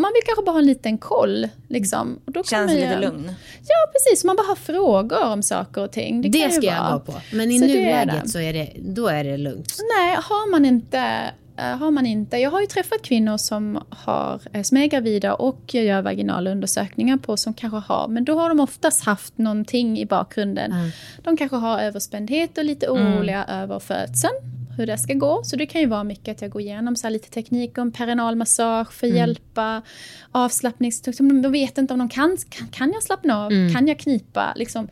[0.00, 1.48] Man vill kanske bara ha en liten koll.
[1.68, 2.18] Liksom.
[2.24, 3.32] Och då Känns lite lugn.
[3.68, 4.24] Ja, precis.
[4.24, 6.22] Man bara har frågor om saker och ting.
[6.22, 6.98] Det, Det, ska jag vara.
[6.98, 7.14] på.
[7.32, 8.28] Men i Så nuläget det.
[8.28, 9.78] så är det, då är det lugnt.
[9.98, 11.20] Nej, har man inte
[11.56, 12.36] har man inte.
[12.36, 16.50] Jag har ju träffat kvinnor som, har, eh, som är gravida och jag gör vaginala
[16.50, 20.72] undersökningar på som kanske har, men då har de oftast haft någonting i bakgrunden.
[21.22, 23.02] De kanske har överspändhet och lite Mm.
[23.14, 24.32] oroliga över födseln.
[24.76, 25.40] Hur det ska gå.
[25.44, 28.36] Så det kan ju vara mycket att jag går igenom så lite teknik om perineal
[28.36, 29.16] massage för att Mm.
[29.16, 29.82] hjälpa,
[30.32, 31.00] avslappnings...
[31.02, 33.74] De, de vet inte om de kan, kan, kan jag slappna av, Mm.
[33.74, 34.52] kan jag knipa?
[34.56, 34.88] Liksom.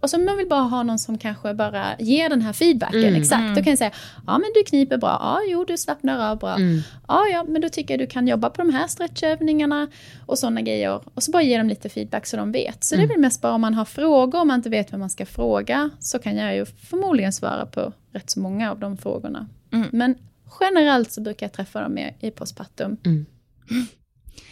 [0.00, 3.04] Och så man vill bara ha någon som kanske bara ger den här feedbacken.
[3.04, 3.14] Mm.
[3.20, 3.54] Exakt, Mm.
[3.54, 3.90] då kan jag säga,
[4.26, 6.54] ja men du kniper bra, ja jo du slappnar av bra.
[6.54, 6.80] Mm.
[7.08, 9.88] Ja, ja, men då tycker jag du kan jobba på de här stretchövningarna
[10.26, 11.00] och sådana grejer.
[11.14, 12.84] Och så bara ge dem lite feedback så de vet.
[12.84, 13.08] Så det är Mm.
[13.14, 15.90] väl mest bara om man har frågor, om man inte vet vad man ska fråga,
[16.00, 19.48] så kan jag ju förmodligen svara på rätt så många av de frågorna.
[19.92, 20.14] Men
[20.60, 22.96] generellt så brukar jag träffa dem i, i postpartum.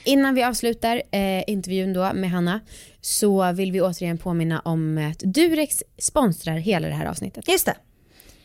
[0.05, 2.61] Innan vi avslutar eh, intervjun då med Hanna
[3.01, 7.49] så vill vi återigen påminna om att Durex sponsrar hela det här avsnittet.
[7.49, 7.77] Just det.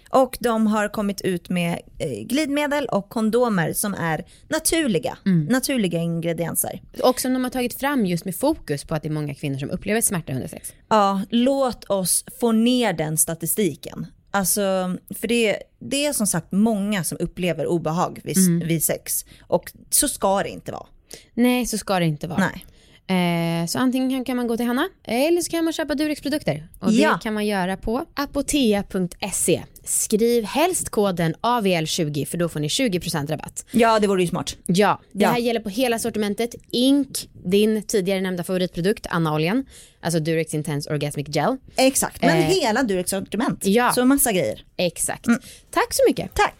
[0.09, 5.17] Och de har kommit ut med eh, glidmedel och kondomer som är naturliga,
[5.49, 6.81] naturliga ingredienser.
[7.03, 9.57] Och som de har tagit fram just med fokus på att det är många kvinnor
[9.57, 10.73] som upplever smärta under sex.
[10.89, 14.05] Ja, låt oss få ner den statistiken.
[14.35, 18.67] Alltså, för det, det är som sagt många som upplever obehag vid, Mm.
[18.67, 19.25] vid sex.
[19.41, 20.85] Och så ska det inte vara.
[21.33, 22.39] Nej, så ska det inte vara.
[22.39, 22.65] Nej.
[23.07, 26.67] Eh, så antingen kan man gå till Hanna eller så kan man köpa Durex produkter.
[26.79, 27.19] Och det Ja.
[27.23, 29.63] kan man göra på apotea.se.
[29.85, 33.65] Skriv helst koden AVL20 för då får ni 20% rabatt.
[33.71, 34.55] Ja, det vore ju smart.
[34.65, 35.29] Ja, det Ja.
[35.29, 36.55] här gäller på hela sortimentet.
[36.71, 39.65] Ink, din tidigare nämnda favoritprodukt, Anna-oljan,
[40.01, 41.57] alltså Durex Intense Orgasmic Gel.
[41.75, 43.65] Exakt, men Eh, hela Durex sortiment.
[43.65, 43.91] Ja.
[43.95, 44.63] Så massa grejer.
[44.77, 45.25] Exakt.
[45.71, 46.33] Tack så mycket.
[46.33, 46.55] Tack.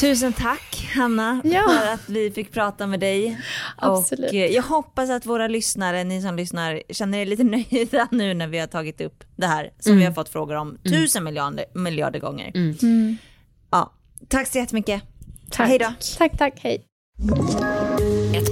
[0.00, 1.64] Tusen tack Hanna Ja.
[1.80, 3.40] för att vi fick prata med dig.
[3.76, 4.30] Absolut.
[4.30, 8.34] Och eh, jag hoppas att våra lyssnare, ni som lyssnar, känner er lite nöjda nu
[8.34, 9.98] när vi har tagit upp det här som Mm.
[10.00, 12.52] vi har fått frågor om tusen miljarder, miljarder gånger.
[12.54, 13.16] Mm.
[13.70, 13.92] Ja,
[14.28, 15.02] tack så jättemycket.
[15.50, 15.68] Tack.
[15.68, 15.92] Hej då.
[16.18, 16.84] Tack, tack, hej.